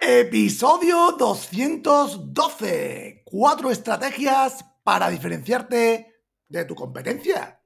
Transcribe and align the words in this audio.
Episodio 0.00 1.12
212. 1.18 3.22
Cuatro 3.24 3.70
estrategias 3.70 4.64
para 4.82 5.10
diferenciarte 5.10 6.14
de 6.48 6.64
tu 6.64 6.74
competencia. 6.74 7.60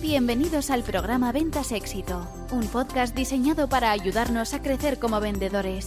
Bienvenidos 0.00 0.70
al 0.70 0.82
programa 0.82 1.32
Ventas 1.32 1.70
Éxito, 1.70 2.26
un 2.50 2.66
podcast 2.66 3.14
diseñado 3.14 3.68
para 3.68 3.92
ayudarnos 3.92 4.54
a 4.54 4.62
crecer 4.62 4.98
como 4.98 5.20
vendedores. 5.20 5.86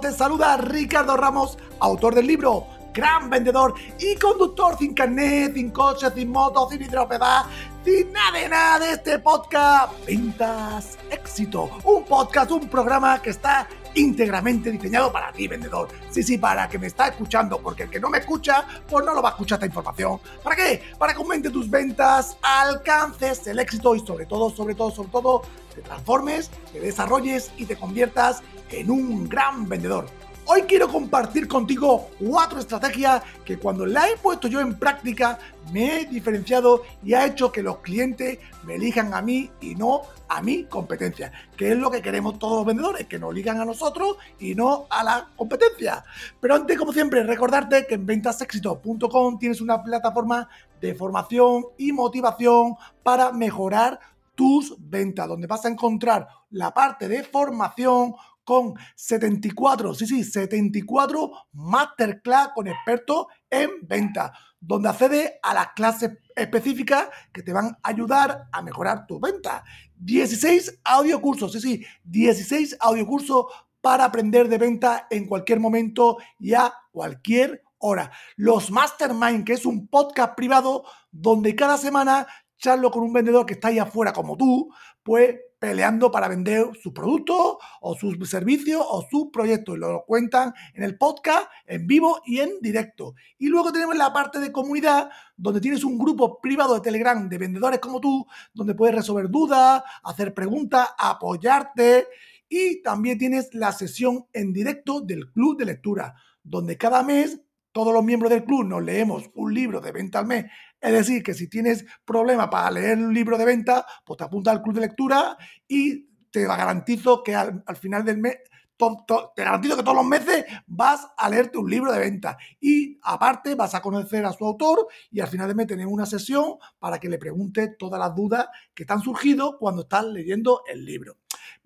Te 0.00 0.12
saluda 0.12 0.56
Ricardo 0.58 1.16
Ramos, 1.16 1.58
autor 1.80 2.14
del 2.14 2.28
libro 2.28 2.68
Gran 2.94 3.28
Vendedor 3.28 3.74
y 3.98 4.14
conductor 4.14 4.78
sin 4.78 4.94
carnet, 4.94 5.54
sin 5.54 5.70
coche, 5.70 6.06
sin 6.14 6.30
moto, 6.30 6.68
sin 6.70 6.82
hidropedal, 6.82 7.46
sin 7.84 8.12
nada 8.12 8.38
de 8.38 8.48
nada 8.48 8.78
de 8.78 8.92
este 8.92 9.18
podcast 9.18 9.92
Ventas 10.06 10.96
Éxito, 11.10 11.68
un 11.82 12.04
podcast, 12.04 12.52
un 12.52 12.68
programa 12.68 13.20
que 13.20 13.30
está 13.30 13.66
íntegramente 13.94 14.70
diseñado 14.70 15.10
para 15.10 15.32
ti, 15.32 15.48
vendedor. 15.48 15.88
Sí, 16.10 16.22
sí, 16.22 16.38
para 16.38 16.68
que 16.68 16.78
me 16.78 16.86
está 16.86 17.08
escuchando, 17.08 17.58
porque 17.58 17.84
el 17.84 17.90
que 17.90 17.98
no 17.98 18.08
me 18.08 18.18
escucha, 18.18 18.64
pues 18.88 19.04
no 19.04 19.14
lo 19.14 19.20
va 19.20 19.30
a 19.30 19.32
escuchar 19.32 19.56
esta 19.56 19.66
información. 19.66 20.20
¿Para 20.44 20.54
qué? 20.54 20.80
Para 20.96 21.12
que 21.12 21.18
aumente 21.18 21.50
tus 21.50 21.68
ventas, 21.68 22.36
alcances 22.40 23.44
el 23.48 23.58
éxito 23.58 23.96
y 23.96 24.06
sobre 24.06 24.26
todo, 24.26 24.48
sobre 24.50 24.76
todo, 24.76 24.92
sobre 24.92 25.08
todo, 25.08 25.42
te 25.74 25.82
transformes, 25.82 26.50
te 26.72 26.78
desarrolles 26.80 27.50
y 27.56 27.66
te 27.66 27.76
conviertas 27.76 28.42
en 28.55 28.55
un 28.88 29.28
gran 29.28 29.68
vendedor. 29.68 30.06
Hoy 30.48 30.62
quiero 30.62 30.88
compartir 30.88 31.48
contigo 31.48 32.10
cuatro 32.20 32.60
estrategias 32.60 33.22
que 33.44 33.58
cuando 33.58 33.84
las 33.84 34.10
he 34.10 34.16
puesto 34.16 34.46
yo 34.46 34.60
en 34.60 34.78
práctica 34.78 35.38
me 35.72 36.00
he 36.00 36.06
diferenciado 36.06 36.84
y 37.02 37.14
ha 37.14 37.26
hecho 37.26 37.50
que 37.50 37.64
los 37.64 37.78
clientes 37.78 38.38
me 38.64 38.76
elijan 38.76 39.12
a 39.12 39.22
mí 39.22 39.50
y 39.60 39.74
no 39.74 40.02
a 40.28 40.42
mi 40.42 40.64
competencia, 40.64 41.32
que 41.56 41.72
es 41.72 41.78
lo 41.78 41.90
que 41.90 42.00
queremos 42.00 42.38
todos 42.38 42.58
los 42.58 42.66
vendedores, 42.66 43.08
que 43.08 43.18
nos 43.18 43.32
elijan 43.32 43.60
a 43.60 43.64
nosotros 43.64 44.18
y 44.38 44.54
no 44.54 44.86
a 44.88 45.02
la 45.02 45.28
competencia. 45.34 46.04
Pero 46.40 46.54
antes, 46.54 46.78
como 46.78 46.92
siempre, 46.92 47.24
recordarte 47.24 47.86
que 47.86 47.94
en 47.94 48.06
ventasexito.com 48.06 49.38
tienes 49.38 49.60
una 49.60 49.82
plataforma 49.82 50.48
de 50.80 50.94
formación 50.94 51.66
y 51.76 51.90
motivación 51.90 52.76
para 53.02 53.32
mejorar 53.32 53.98
tus 54.36 54.76
ventas, 54.78 55.26
donde 55.26 55.48
vas 55.48 55.64
a 55.64 55.68
encontrar 55.70 56.28
la 56.50 56.72
parte 56.72 57.08
de 57.08 57.24
formación 57.24 58.14
con 58.46 58.74
74, 58.94 59.92
sí, 59.92 60.06
sí, 60.06 60.22
74 60.22 61.32
masterclass 61.52 62.50
con 62.54 62.68
expertos 62.68 63.26
en 63.50 63.68
venta, 63.82 64.32
donde 64.60 64.88
accede 64.88 65.40
a 65.42 65.52
las 65.52 65.72
clases 65.72 66.12
específicas 66.36 67.08
que 67.32 67.42
te 67.42 67.52
van 67.52 67.66
a 67.66 67.78
ayudar 67.82 68.48
a 68.52 68.62
mejorar 68.62 69.04
tu 69.06 69.18
venta. 69.18 69.64
16 69.96 70.80
audiocursos, 70.84 71.52
sí, 71.52 71.60
sí, 71.60 71.84
16 72.04 72.76
audiocursos 72.78 73.46
para 73.80 74.04
aprender 74.04 74.48
de 74.48 74.58
venta 74.58 75.08
en 75.10 75.26
cualquier 75.26 75.58
momento 75.58 76.18
y 76.38 76.54
a 76.54 76.72
cualquier 76.92 77.64
hora. 77.78 78.12
Los 78.36 78.70
Mastermind, 78.70 79.44
que 79.44 79.54
es 79.54 79.66
un 79.66 79.88
podcast 79.88 80.36
privado 80.36 80.84
donde 81.10 81.56
cada 81.56 81.78
semana 81.78 82.28
charlo 82.58 82.92
con 82.92 83.02
un 83.02 83.12
vendedor 83.12 83.44
que 83.44 83.54
está 83.54 83.68
ahí 83.68 83.80
afuera 83.80 84.12
como 84.12 84.36
tú, 84.36 84.72
pues 85.02 85.36
peleando 85.58 86.10
para 86.10 86.28
vender 86.28 86.66
sus 86.82 86.92
productos 86.92 87.56
o 87.80 87.94
sus 87.94 88.28
servicios 88.28 88.84
o 88.86 89.06
sus 89.10 89.28
proyectos. 89.32 89.76
Y 89.76 89.80
lo 89.80 90.04
cuentan 90.06 90.52
en 90.74 90.82
el 90.82 90.96
podcast, 90.98 91.48
en 91.66 91.86
vivo 91.86 92.20
y 92.26 92.40
en 92.40 92.50
directo. 92.60 93.14
Y 93.38 93.48
luego 93.48 93.72
tenemos 93.72 93.96
la 93.96 94.12
parte 94.12 94.38
de 94.38 94.52
comunidad, 94.52 95.10
donde 95.36 95.60
tienes 95.60 95.84
un 95.84 95.98
grupo 95.98 96.40
privado 96.40 96.74
de 96.74 96.80
Telegram 96.80 97.28
de 97.28 97.38
vendedores 97.38 97.80
como 97.80 98.00
tú, 98.00 98.26
donde 98.52 98.74
puedes 98.74 98.94
resolver 98.94 99.30
dudas, 99.30 99.82
hacer 100.02 100.34
preguntas, 100.34 100.88
apoyarte. 100.98 102.06
Y 102.48 102.82
también 102.82 103.18
tienes 103.18 103.52
la 103.54 103.72
sesión 103.72 104.26
en 104.32 104.52
directo 104.52 105.00
del 105.00 105.32
club 105.32 105.58
de 105.58 105.64
lectura, 105.64 106.14
donde 106.42 106.76
cada 106.76 107.02
mes 107.02 107.40
todos 107.76 107.92
los 107.92 108.02
miembros 108.02 108.30
del 108.30 108.44
club 108.44 108.64
nos 108.64 108.82
leemos 108.82 109.28
un 109.34 109.52
libro 109.52 109.82
de 109.82 109.92
venta 109.92 110.20
al 110.20 110.26
mes. 110.26 110.46
Es 110.86 110.92
decir, 110.92 111.24
que 111.24 111.34
si 111.34 111.48
tienes 111.48 111.84
problemas 112.04 112.46
para 112.46 112.70
leer 112.70 112.96
un 112.98 113.12
libro 113.12 113.36
de 113.36 113.44
venta, 113.44 113.84
pues 114.04 114.18
te 114.18 114.22
apuntas 114.22 114.54
al 114.54 114.62
club 114.62 114.76
de 114.76 114.82
lectura 114.82 115.36
y 115.66 116.06
te 116.30 116.46
garantizo 116.46 117.24
que 117.24 117.34
al, 117.34 117.64
final 117.74 118.04
del 118.04 118.18
mes, 118.18 118.36
te 118.76 119.42
garantizo 119.42 119.76
que 119.76 119.82
todos 119.82 119.96
los 119.96 120.06
meses 120.06 120.44
vas 120.68 121.08
a 121.16 121.28
leerte 121.28 121.58
un 121.58 121.68
libro 121.68 121.90
de 121.90 121.98
venta. 121.98 122.38
Y 122.60 123.00
aparte 123.02 123.56
vas 123.56 123.74
a 123.74 123.82
conocer 123.82 124.24
a 124.26 124.32
su 124.32 124.46
autor 124.46 124.86
y 125.10 125.18
al 125.18 125.26
final 125.26 125.48
del 125.48 125.56
mes 125.56 125.66
tener 125.66 125.88
una 125.88 126.06
sesión 126.06 126.54
para 126.78 127.00
que 127.00 127.08
le 127.08 127.18
preguntes 127.18 127.76
todas 127.76 127.98
las 127.98 128.14
dudas 128.14 128.46
que 128.72 128.84
te 128.84 128.92
han 128.92 129.00
surgido 129.00 129.58
cuando 129.58 129.82
estás 129.82 130.04
leyendo 130.04 130.62
el 130.68 130.84
libro. 130.84 131.16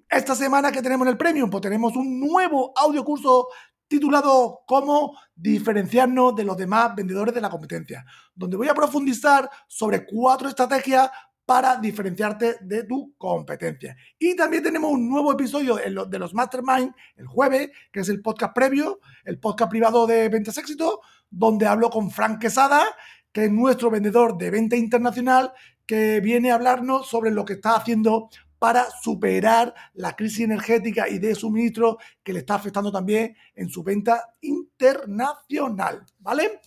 Esta 0.09 0.35
semana 0.35 0.73
que 0.73 0.81
tenemos 0.81 1.07
en 1.07 1.11
el 1.13 1.19
Premium, 1.19 1.51
pues 1.51 1.61
tenemos 1.61 1.95
un 1.95 2.19
nuevo 2.19 2.73
audio 2.75 3.05
curso 3.05 3.49
titulado 3.91 4.61
Cómo 4.67 5.19
diferenciarnos 5.35 6.37
de 6.37 6.45
los 6.45 6.57
demás 6.57 6.95
vendedores 6.95 7.35
de 7.35 7.41
la 7.41 7.51
competencia, 7.51 8.05
donde 8.35 8.57
voy 8.57 8.69
a 8.69 8.75
profundizar 8.75 9.51
sobre 9.67 10.07
cuatro 10.07 10.49
estrategias 10.49 11.11
para 11.45 11.77
diferenciarte 11.77 12.59
de 12.61 12.85
tu 12.85 13.13
competencia. 13.19 13.97
Y 14.17 14.37
también 14.37 14.63
tenemos 14.63 14.93
un 14.93 15.09
nuevo 15.09 15.33
episodio 15.33 15.75
de 15.75 16.19
los 16.21 16.33
Mastermind 16.33 16.95
el 17.17 17.27
jueves, 17.27 17.71
que 17.91 18.01
es 18.01 18.09
el 18.09 18.23
podcast 18.23 18.55
previo, 18.55 19.01
el 19.25 19.41
podcast 19.41 19.69
privado 19.69 20.07
de 20.07 20.29
Ventas 20.29 20.57
Éxito, 20.57 21.01
donde 21.29 21.67
hablo 21.67 21.91
con 21.91 22.13
Frank 22.13 22.41
Quesada, 22.41 22.85
que 23.33 23.47
es 23.47 23.51
nuestro 23.51 23.91
vendedor 23.91 24.39
de 24.39 24.51
venta 24.51 24.77
internacional, 24.77 25.53
que 25.85 26.21
viene 26.21 26.53
a 26.53 26.55
hablarnos 26.55 27.09
sobre 27.09 27.33
lo 27.33 27.45
que 27.45 27.55
está 27.55 27.75
haciendo 27.75 28.31
para 28.61 28.87
superar 29.03 29.75
la 29.95 30.15
crisis 30.15 30.41
energética 30.41 31.09
y 31.09 31.19
de 31.19 31.35
suministro 31.35 31.99
que 32.23 32.35
le 32.35 32.41
está 32.41 32.57
afectando 32.57 32.93
también 32.93 33.35
en 33.55 33.71
su 33.71 33.83
venta 33.83 34.35
internacional, 34.43 36.05
¿vale? 36.19 36.61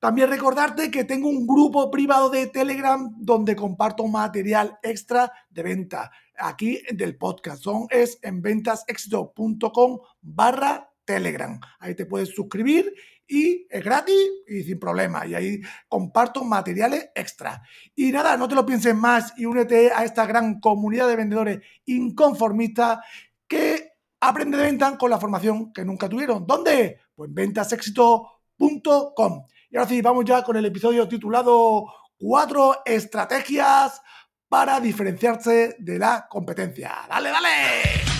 También 0.00 0.30
recordarte 0.30 0.90
que 0.90 1.04
tengo 1.04 1.28
un 1.28 1.46
grupo 1.46 1.90
privado 1.90 2.30
de 2.30 2.46
Telegram 2.46 3.14
donde 3.18 3.54
comparto 3.54 4.06
material 4.06 4.78
extra 4.82 5.30
de 5.50 5.62
venta. 5.62 6.10
Aquí 6.36 6.82
del 6.92 7.16
podcast. 7.16 7.62
Son 7.62 7.86
es 7.90 8.18
en 8.22 8.40
ventasexito.com 8.40 9.98
barra 10.22 10.90
Telegram. 11.04 11.60
Ahí 11.78 11.94
te 11.94 12.06
puedes 12.06 12.30
suscribir 12.30 12.92
y 13.26 13.66
es 13.70 13.84
gratis 13.84 14.16
y 14.46 14.62
sin 14.62 14.78
problema. 14.78 15.26
Y 15.26 15.34
ahí 15.34 15.60
comparto 15.88 16.44
materiales 16.44 17.08
extra. 17.14 17.62
Y 17.94 18.12
nada, 18.12 18.36
no 18.36 18.46
te 18.48 18.54
lo 18.54 18.66
pienses 18.66 18.94
más 18.94 19.32
y 19.36 19.46
únete 19.46 19.90
a 19.92 20.04
esta 20.04 20.26
gran 20.26 20.60
comunidad 20.60 21.08
de 21.08 21.16
vendedores 21.16 21.60
inconformistas 21.86 22.98
que 23.46 23.92
aprende 24.20 24.56
de 24.56 24.64
venta 24.64 24.96
con 24.98 25.10
la 25.10 25.18
formación 25.18 25.72
que 25.72 25.84
nunca 25.84 26.08
tuvieron. 26.08 26.46
¿Dónde? 26.46 27.00
Pues 27.14 27.28
en 27.28 27.34
ventasexito.com. 27.34 29.44
Y 29.70 29.76
ahora 29.76 29.88
sí, 29.88 30.02
vamos 30.02 30.24
ya 30.24 30.42
con 30.42 30.56
el 30.56 30.66
episodio 30.66 31.06
titulado 31.08 31.86
Cuatro 32.16 32.76
estrategias 32.84 34.00
para 34.48 34.80
diferenciarse 34.80 35.76
de 35.78 35.98
la 35.98 36.26
competencia. 36.28 37.06
¡Dale, 37.08 37.30
dale! 37.30 38.13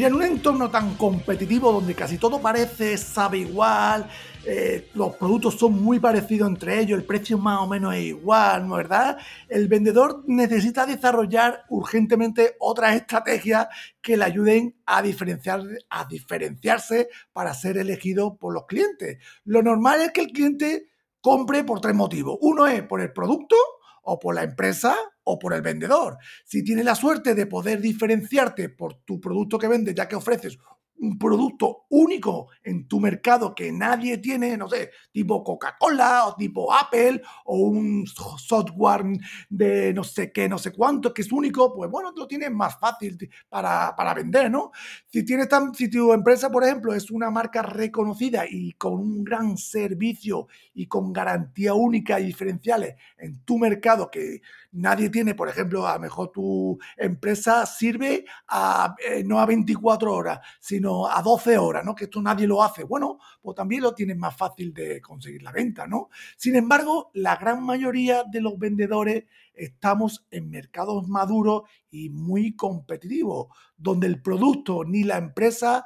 Mira, 0.00 0.08
en 0.08 0.14
un 0.14 0.22
entorno 0.22 0.70
tan 0.70 0.94
competitivo 0.94 1.70
donde 1.72 1.94
casi 1.94 2.16
todo 2.16 2.40
parece, 2.40 2.96
sabe 2.96 3.36
igual, 3.36 4.08
eh, 4.46 4.88
los 4.94 5.14
productos 5.16 5.58
son 5.58 5.82
muy 5.82 6.00
parecidos 6.00 6.48
entre 6.48 6.80
ellos, 6.80 6.98
el 6.98 7.04
precio 7.04 7.36
más 7.36 7.60
o 7.60 7.66
menos 7.66 7.94
es 7.94 8.04
igual, 8.04 8.66
¿no 8.66 8.80
es 8.80 8.88
verdad? 8.88 9.18
El 9.46 9.68
vendedor 9.68 10.24
necesita 10.26 10.86
desarrollar 10.86 11.64
urgentemente 11.68 12.56
otras 12.60 12.96
estrategias 12.96 13.68
que 14.00 14.16
le 14.16 14.24
ayuden 14.24 14.74
a, 14.86 15.02
diferenciar, 15.02 15.64
a 15.90 16.06
diferenciarse 16.06 17.10
para 17.34 17.52
ser 17.52 17.76
elegido 17.76 18.38
por 18.38 18.54
los 18.54 18.64
clientes. 18.64 19.18
Lo 19.44 19.62
normal 19.62 20.00
es 20.00 20.12
que 20.12 20.22
el 20.22 20.32
cliente 20.32 20.88
compre 21.20 21.62
por 21.62 21.82
tres 21.82 21.94
motivos. 21.94 22.38
Uno 22.40 22.66
es 22.66 22.82
por 22.84 23.02
el 23.02 23.12
producto, 23.12 23.54
o 24.02 24.18
por 24.18 24.34
la 24.34 24.42
empresa 24.42 24.96
o 25.24 25.38
por 25.38 25.54
el 25.54 25.62
vendedor. 25.62 26.18
Si 26.44 26.64
tienes 26.64 26.84
la 26.84 26.94
suerte 26.94 27.34
de 27.34 27.46
poder 27.46 27.80
diferenciarte 27.80 28.68
por 28.68 28.94
tu 29.04 29.20
producto 29.20 29.58
que 29.58 29.68
vendes, 29.68 29.94
ya 29.94 30.08
que 30.08 30.16
ofreces 30.16 30.58
un 31.00 31.18
producto 31.18 31.86
único 31.88 32.48
en 32.62 32.86
tu 32.86 33.00
mercado 33.00 33.54
que 33.54 33.72
nadie 33.72 34.18
tiene, 34.18 34.56
no 34.56 34.68
sé, 34.68 34.90
tipo 35.12 35.42
Coca-Cola 35.42 36.26
o 36.26 36.36
tipo 36.36 36.72
Apple 36.72 37.22
o 37.44 37.56
un 37.56 38.06
software 38.06 39.04
de 39.48 39.94
no 39.94 40.04
sé 40.04 40.30
qué, 40.32 40.48
no 40.48 40.58
sé 40.58 40.72
cuánto, 40.72 41.12
que 41.12 41.22
es 41.22 41.32
único, 41.32 41.74
pues 41.74 41.90
bueno, 41.90 42.12
lo 42.14 42.26
tienes 42.26 42.50
más 42.50 42.78
fácil 42.78 43.16
para, 43.48 43.94
para 43.96 44.14
vender, 44.14 44.50
¿no? 44.50 44.72
Si, 45.06 45.24
tienes 45.24 45.48
tan, 45.48 45.74
si 45.74 45.88
tu 45.88 46.12
empresa, 46.12 46.50
por 46.50 46.64
ejemplo, 46.64 46.92
es 46.94 47.10
una 47.10 47.30
marca 47.30 47.62
reconocida 47.62 48.44
y 48.48 48.72
con 48.72 48.94
un 48.94 49.24
gran 49.24 49.56
servicio 49.56 50.48
y 50.74 50.86
con 50.86 51.12
garantía 51.12 51.74
única 51.74 52.20
y 52.20 52.26
diferenciales 52.26 52.96
en 53.16 53.42
tu 53.44 53.58
mercado 53.58 54.10
que 54.10 54.40
nadie 54.72 55.10
tiene, 55.10 55.34
por 55.34 55.48
ejemplo, 55.48 55.86
a 55.86 55.94
lo 55.94 56.00
mejor 56.00 56.30
tu 56.30 56.78
empresa 56.96 57.66
sirve 57.66 58.24
a, 58.48 58.94
eh, 59.04 59.22
no 59.24 59.40
a 59.40 59.46
24 59.46 60.12
horas, 60.12 60.40
sino 60.60 61.08
a 61.08 61.20
12 61.22 61.58
horas, 61.58 61.84
¿no? 61.84 61.94
Que 61.94 62.04
esto 62.04 62.22
nadie 62.22 62.46
lo 62.46 62.62
hace. 62.62 62.84
Bueno, 62.84 63.18
pues 63.40 63.56
también 63.56 63.82
lo 63.82 63.94
tienes 63.94 64.16
más 64.16 64.36
fácil 64.36 64.72
de 64.72 65.00
conseguir 65.00 65.42
la 65.42 65.52
venta, 65.52 65.86
¿no? 65.86 66.10
Sin 66.36 66.56
embargo, 66.56 67.10
la 67.14 67.36
gran 67.36 67.64
mayoría 67.64 68.24
de 68.24 68.40
los 68.40 68.58
vendedores 68.58 69.24
estamos 69.54 70.26
en 70.30 70.50
mercados 70.50 71.08
maduros 71.08 71.62
y 71.90 72.10
muy 72.10 72.54
competitivos, 72.54 73.48
donde 73.76 74.06
el 74.06 74.22
producto 74.22 74.84
ni 74.84 75.04
la 75.04 75.18
empresa 75.18 75.84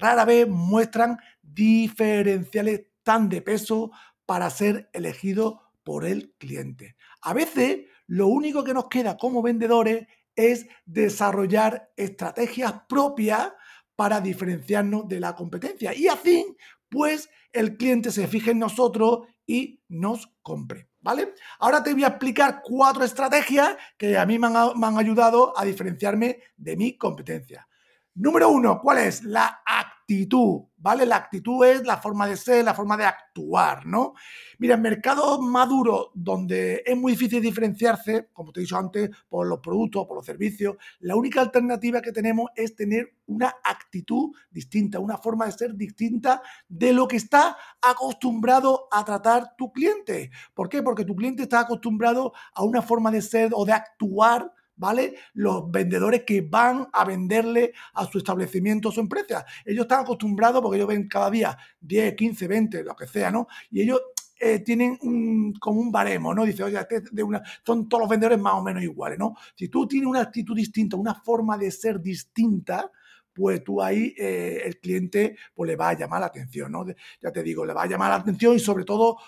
rara 0.00 0.24
vez 0.24 0.48
muestran 0.48 1.18
diferenciales 1.42 2.86
tan 3.02 3.28
de 3.28 3.42
peso 3.42 3.90
para 4.26 4.50
ser 4.50 4.90
elegido 4.92 5.67
por 5.88 6.04
el 6.04 6.34
cliente. 6.36 6.96
A 7.22 7.32
veces 7.32 7.86
lo 8.08 8.26
único 8.26 8.62
que 8.62 8.74
nos 8.74 8.90
queda 8.90 9.16
como 9.16 9.40
vendedores 9.40 10.06
es 10.36 10.66
desarrollar 10.84 11.92
estrategias 11.96 12.82
propias 12.86 13.54
para 13.96 14.20
diferenciarnos 14.20 15.08
de 15.08 15.18
la 15.18 15.34
competencia. 15.34 15.94
Y 15.94 16.06
así, 16.06 16.44
pues, 16.90 17.30
el 17.54 17.78
cliente 17.78 18.10
se 18.10 18.28
fije 18.28 18.50
en 18.50 18.58
nosotros 18.58 19.28
y 19.46 19.80
nos 19.88 20.30
compre. 20.42 20.90
¿Vale? 21.00 21.32
Ahora 21.58 21.82
te 21.82 21.94
voy 21.94 22.04
a 22.04 22.08
explicar 22.08 22.60
cuatro 22.62 23.02
estrategias 23.02 23.74
que 23.96 24.18
a 24.18 24.26
mí 24.26 24.38
me 24.38 24.48
han, 24.48 24.78
me 24.78 24.86
han 24.88 24.98
ayudado 24.98 25.58
a 25.58 25.64
diferenciarme 25.64 26.38
de 26.54 26.76
mi 26.76 26.98
competencia. 26.98 27.66
Número 28.14 28.50
uno, 28.50 28.78
¿cuál 28.82 28.98
es? 28.98 29.22
La 29.22 29.62
actitud, 30.08 30.62
¿vale? 30.78 31.04
La 31.04 31.16
actitud 31.16 31.66
es 31.66 31.84
la 31.84 31.98
forma 31.98 32.26
de 32.26 32.38
ser, 32.38 32.64
la 32.64 32.72
forma 32.72 32.96
de 32.96 33.04
actuar, 33.04 33.84
¿no? 33.84 34.14
Mira, 34.58 34.76
en 34.76 34.80
mercados 34.80 35.38
maduros 35.38 36.08
donde 36.14 36.82
es 36.86 36.96
muy 36.96 37.12
difícil 37.12 37.42
diferenciarse, 37.42 38.30
como 38.32 38.50
te 38.50 38.60
he 38.60 38.62
dicho 38.62 38.78
antes, 38.78 39.10
por 39.28 39.46
los 39.46 39.58
productos, 39.58 40.06
por 40.06 40.16
los 40.16 40.24
servicios, 40.24 40.76
la 41.00 41.14
única 41.14 41.42
alternativa 41.42 42.00
que 42.00 42.10
tenemos 42.10 42.48
es 42.56 42.74
tener 42.74 43.16
una 43.26 43.54
actitud 43.62 44.34
distinta, 44.50 44.98
una 44.98 45.18
forma 45.18 45.44
de 45.44 45.52
ser 45.52 45.74
distinta 45.74 46.40
de 46.70 46.94
lo 46.94 47.06
que 47.06 47.16
está 47.16 47.58
acostumbrado 47.82 48.88
a 48.90 49.04
tratar 49.04 49.56
tu 49.58 49.70
cliente. 49.72 50.30
¿Por 50.54 50.70
qué? 50.70 50.82
Porque 50.82 51.04
tu 51.04 51.14
cliente 51.14 51.42
está 51.42 51.60
acostumbrado 51.60 52.32
a 52.54 52.64
una 52.64 52.80
forma 52.80 53.10
de 53.10 53.20
ser 53.20 53.50
o 53.52 53.66
de 53.66 53.74
actuar 53.74 54.54
¿vale? 54.78 55.16
Los 55.34 55.70
vendedores 55.70 56.22
que 56.24 56.40
van 56.40 56.88
a 56.92 57.04
venderle 57.04 57.72
a 57.94 58.06
su 58.06 58.18
establecimiento, 58.18 58.88
a 58.88 58.92
su 58.92 59.00
empresa. 59.00 59.44
Ellos 59.64 59.82
están 59.82 60.00
acostumbrados 60.00 60.62
porque 60.62 60.76
ellos 60.76 60.88
ven 60.88 61.08
cada 61.08 61.30
día 61.30 61.58
10, 61.80 62.14
15, 62.14 62.48
20, 62.48 62.84
lo 62.84 62.96
que 62.96 63.06
sea, 63.06 63.30
¿no? 63.30 63.46
Y 63.70 63.82
ellos 63.82 64.00
eh, 64.40 64.60
tienen 64.60 64.96
un, 65.02 65.52
como 65.54 65.80
un 65.80 65.90
baremo, 65.90 66.32
¿no? 66.32 66.44
Dice, 66.44 66.62
oye, 66.62 66.78
este 66.78 67.02
de 67.10 67.22
una, 67.22 67.42
son 67.66 67.88
todos 67.88 68.02
los 68.02 68.08
vendedores 68.08 68.38
más 68.38 68.54
o 68.54 68.62
menos 68.62 68.82
iguales, 68.82 69.18
¿no? 69.18 69.34
Si 69.56 69.68
tú 69.68 69.86
tienes 69.86 70.08
una 70.08 70.20
actitud 70.20 70.56
distinta, 70.56 70.96
una 70.96 71.14
forma 71.14 71.58
de 71.58 71.70
ser 71.72 72.00
distinta, 72.00 72.90
pues 73.32 73.62
tú 73.62 73.82
ahí 73.82 74.14
eh, 74.16 74.62
el 74.64 74.78
cliente 74.78 75.36
pues 75.54 75.68
le 75.68 75.76
va 75.76 75.90
a 75.90 75.98
llamar 75.98 76.20
la 76.20 76.26
atención, 76.26 76.70
¿no? 76.70 76.86
Ya 77.20 77.32
te 77.32 77.42
digo, 77.42 77.66
le 77.66 77.72
va 77.72 77.82
a 77.82 77.86
llamar 77.86 78.10
la 78.10 78.16
atención 78.16 78.54
y 78.54 78.60
sobre 78.60 78.84
todo 78.84 79.18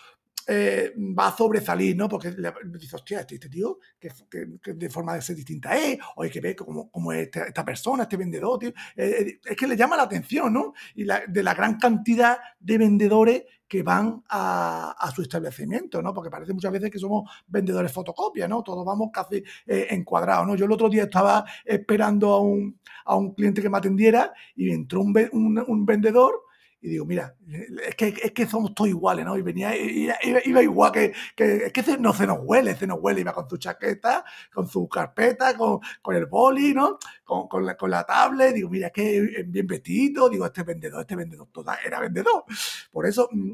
eh, 0.46 0.92
va 0.96 1.28
a 1.28 1.36
sobresalir, 1.36 1.96
¿no? 1.96 2.08
Porque 2.08 2.30
le, 2.30 2.52
dice, 2.78 2.96
hostia, 2.96 3.20
este, 3.20 3.34
este 3.36 3.48
tío, 3.48 3.78
que, 3.98 4.10
de 4.72 4.90
forma 4.90 5.14
de 5.14 5.22
ser 5.22 5.36
distinta 5.36 5.76
es, 5.76 5.98
o 6.16 6.22
hay 6.22 6.30
que 6.30 6.40
ver 6.40 6.56
cómo, 6.56 7.12
es 7.12 7.30
esta, 7.32 7.64
persona, 7.64 8.04
este 8.04 8.16
vendedor. 8.16 8.64
Eh, 8.64 8.72
eh, 8.96 9.40
es 9.44 9.56
que 9.56 9.66
le 9.66 9.76
llama 9.76 9.96
la 9.96 10.04
atención, 10.04 10.52
¿no? 10.52 10.74
Y 10.94 11.04
de 11.04 11.42
la 11.42 11.54
gran 11.54 11.78
cantidad 11.78 12.38
de 12.58 12.78
vendedores 12.78 13.44
que 13.68 13.82
van 13.82 14.24
a, 14.28 15.12
su 15.14 15.22
establecimiento, 15.22 16.02
¿no? 16.02 16.12
Porque 16.12 16.30
parece 16.30 16.52
muchas 16.52 16.72
veces 16.72 16.90
que 16.90 16.98
somos 16.98 17.30
vendedores 17.46 17.92
fotocopias, 17.92 18.48
¿no? 18.48 18.62
Todos 18.64 18.84
vamos 18.84 19.10
casi 19.12 19.44
encuadrados, 19.66 20.46
¿no? 20.46 20.56
Yo 20.56 20.64
el 20.64 20.72
otro 20.72 20.88
día 20.88 21.04
estaba 21.04 21.44
esperando 21.64 22.32
a 22.32 22.40
un, 22.40 22.80
a 23.04 23.14
un 23.14 23.34
cliente 23.34 23.62
que 23.62 23.70
me 23.70 23.78
atendiera 23.78 24.32
y 24.56 24.72
entró 24.72 25.02
un, 25.02 25.14
un, 25.32 25.64
un 25.66 25.86
vendedor 25.86 26.49
y 26.82 26.88
digo, 26.88 27.04
mira, 27.04 27.36
es 27.86 27.94
que, 27.94 28.14
es 28.22 28.32
que 28.32 28.46
somos 28.46 28.74
todos 28.74 28.88
iguales, 28.88 29.26
¿no? 29.26 29.36
Y 29.36 29.42
venía, 29.42 29.76
iba, 29.76 30.14
iba 30.44 30.62
igual 30.62 30.90
que, 30.90 31.12
es 31.36 31.72
que 31.72 31.98
no 31.98 32.14
se 32.14 32.26
nos 32.26 32.38
huele, 32.42 32.74
se 32.74 32.86
nos 32.86 32.98
huele, 33.00 33.20
iba 33.20 33.34
con 33.34 33.48
su 33.50 33.58
chaqueta, 33.58 34.24
con 34.52 34.66
su 34.66 34.88
carpeta, 34.88 35.54
con, 35.58 35.80
con 36.00 36.16
el 36.16 36.24
boli, 36.24 36.72
¿no? 36.72 36.98
Con, 37.22 37.48
con, 37.48 37.66
la, 37.66 37.76
con 37.76 37.90
la 37.90 38.04
tablet, 38.04 38.54
digo, 38.54 38.70
mira, 38.70 38.86
es 38.86 38.92
que 38.94 39.44
bien 39.46 39.66
vestido, 39.66 40.30
digo, 40.30 40.46
este 40.46 40.62
vendedor, 40.62 41.02
este 41.02 41.16
vendedor, 41.16 41.48
toda 41.52 41.76
era 41.84 42.00
vendedor. 42.00 42.44
Por 42.90 43.06
eso, 43.06 43.28
mm, 43.30 43.52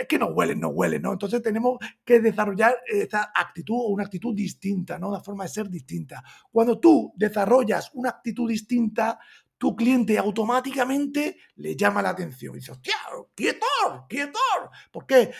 es 0.00 0.06
que 0.08 0.18
nos 0.18 0.30
huelen, 0.32 0.58
nos 0.58 0.72
huelen, 0.72 1.02
¿no? 1.02 1.12
Entonces 1.12 1.42
tenemos 1.42 1.78
que 2.02 2.20
desarrollar 2.20 2.76
esta 2.86 3.30
actitud 3.34 3.76
o 3.76 3.88
una 3.88 4.04
actitud 4.04 4.34
distinta, 4.34 4.98
¿no? 4.98 5.10
Una 5.10 5.20
forma 5.20 5.44
de 5.44 5.50
ser 5.50 5.68
distinta. 5.68 6.24
Cuando 6.50 6.80
tú 6.80 7.12
desarrollas 7.14 7.90
una 7.92 8.08
actitud 8.08 8.48
distinta, 8.48 9.18
tu 9.58 9.74
cliente 9.74 10.16
automáticamente 10.16 11.36
le 11.56 11.76
llama 11.76 12.00
la 12.00 12.10
atención. 12.10 12.54
Y 12.54 12.60
dice, 12.60 12.72
hostia, 12.72 12.94
quietor, 13.34 14.06
quietor. 14.08 14.70
¿Por 14.90 15.06
qué? 15.06 15.32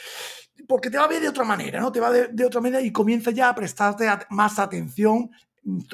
Porque 0.67 0.91
te 0.91 0.99
va 0.99 1.05
a 1.05 1.09
ver 1.09 1.23
de 1.23 1.29
otra 1.29 1.45
manera, 1.45 1.81
¿no? 1.81 1.91
Te 1.93 2.01
va 2.01 2.11
de, 2.11 2.29
de 2.29 2.45
otra 2.45 2.61
manera 2.61 2.83
y 2.83 2.93
comienza 2.93 3.31
ya 3.31 3.49
a 3.49 3.55
prestarte 3.55 4.07
más 4.31 4.59
atención 4.59 5.31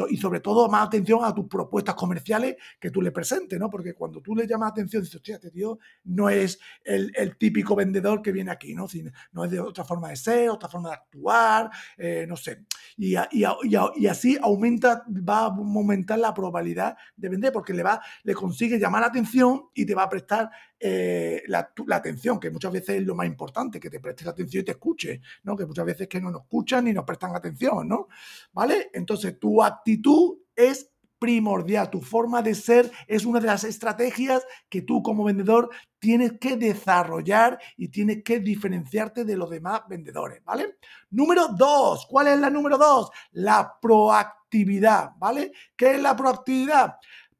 y 0.08 0.16
sobre 0.16 0.40
todo 0.40 0.68
más 0.68 0.86
atención 0.86 1.20
a 1.24 1.34
tus 1.34 1.46
propuestas 1.46 1.94
comerciales 1.94 2.56
que 2.78 2.90
tú 2.90 3.02
le 3.02 3.10
presentes, 3.10 3.58
¿no? 3.58 3.70
Porque 3.70 3.94
cuando 3.94 4.20
tú 4.20 4.34
le 4.34 4.46
llamas 4.46 4.70
atención, 4.70 5.02
dices, 5.02 5.16
hostia, 5.16 5.36
este 5.36 5.50
tío 5.50 5.78
no 6.04 6.28
es 6.28 6.58
el, 6.84 7.12
típico 7.36 7.74
vendedor 7.74 8.22
que 8.22 8.32
viene 8.32 8.50
aquí, 8.50 8.74
¿no? 8.74 8.86
No 9.32 9.44
es 9.44 9.50
de 9.50 9.60
otra 9.60 9.84
forma 9.84 10.10
de 10.10 10.16
ser, 10.16 10.50
otra 10.50 10.68
forma 10.68 10.90
de 10.90 10.94
actuar, 10.94 11.70
eh, 11.96 12.26
no 12.28 12.36
sé. 12.36 12.64
Y, 12.96 13.14
y, 13.32 14.06
así 14.06 14.38
aumenta, 14.40 15.04
va 15.08 15.40
a 15.40 15.44
aumentar 15.46 16.18
la 16.18 16.32
probabilidad 16.32 16.96
de 17.16 17.28
vender 17.28 17.52
porque 17.52 17.74
le 17.74 17.82
va, 17.82 18.00
le 18.22 18.34
consigue 18.34 18.78
llamar 18.78 19.00
la 19.02 19.08
atención 19.08 19.64
y 19.74 19.84
te 19.84 19.94
va 19.94 20.04
a 20.04 20.08
prestar 20.08 20.50
eh, 20.86 21.42
la, 21.46 21.72
atención, 21.92 22.38
que 22.38 22.50
muchas 22.50 22.70
veces 22.70 22.96
es 22.96 23.06
lo 23.06 23.14
más 23.14 23.26
importante, 23.26 23.80
que 23.80 23.88
te 23.88 24.00
prestes 24.00 24.26
atención 24.26 24.60
y 24.60 24.64
te 24.66 24.72
escuche, 24.72 25.22
¿no? 25.44 25.56
Que 25.56 25.64
muchas 25.64 25.86
veces 25.86 26.08
que 26.08 26.20
no 26.20 26.30
nos 26.30 26.42
escuchan 26.42 26.84
ni 26.84 26.92
nos 26.92 27.06
prestan 27.06 27.34
atención, 27.34 27.88
¿no? 27.88 28.08
¿Vale? 28.52 28.90
Entonces 28.92 29.40
tu 29.40 29.62
actitud 29.62 30.40
es 30.54 30.90
primordial, 31.18 31.88
tu 31.88 32.02
forma 32.02 32.42
de 32.42 32.54
ser 32.54 32.92
es 33.06 33.24
una 33.24 33.40
de 33.40 33.46
las 33.46 33.64
estrategias 33.64 34.46
que 34.68 34.82
tú 34.82 35.02
como 35.02 35.24
vendedor 35.24 35.70
tienes 35.98 36.34
que 36.38 36.58
desarrollar 36.58 37.58
y 37.78 37.88
tienes 37.88 38.22
que 38.22 38.40
diferenciarte 38.40 39.24
de 39.24 39.38
los 39.38 39.48
demás 39.48 39.80
vendedores, 39.88 40.44
¿vale? 40.44 40.76
Número 41.08 41.48
dos, 41.56 42.06
¿cuál 42.10 42.28
es 42.28 42.38
la 42.38 42.50
número 42.50 42.76
dos? 42.76 43.08
La 43.32 43.74
proactividad, 43.80 45.12
¿vale? 45.16 45.52
¿Qué 45.74 45.94
es 45.94 46.02
la 46.02 46.14
proactividad? 46.14 46.96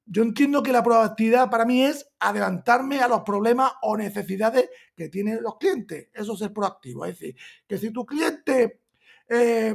Yo 0.07 0.23
entiendo 0.23 0.63
que 0.63 0.73
la 0.73 0.83
proactividad 0.83 1.51
para 1.51 1.65
mí 1.65 1.83
es 1.83 2.07
adelantarme 2.19 3.01
a 3.01 3.09
los 3.09 3.23
problemas 3.23 3.73
o 3.83 3.97
necesidades 3.97 4.69
que 4.95 5.09
tienen 5.09 5.43
los 5.43 5.57
clientes. 5.57 6.09
Eso 6.13 6.35
es 6.35 6.39
ser 6.39 6.53
proactivo. 6.53 7.07
Es 7.07 7.19
decir, 7.19 7.37
que 7.67 7.79
si 7.79 7.91
tu 7.91 8.05
cliente 8.05 8.83
eh, 9.29 9.75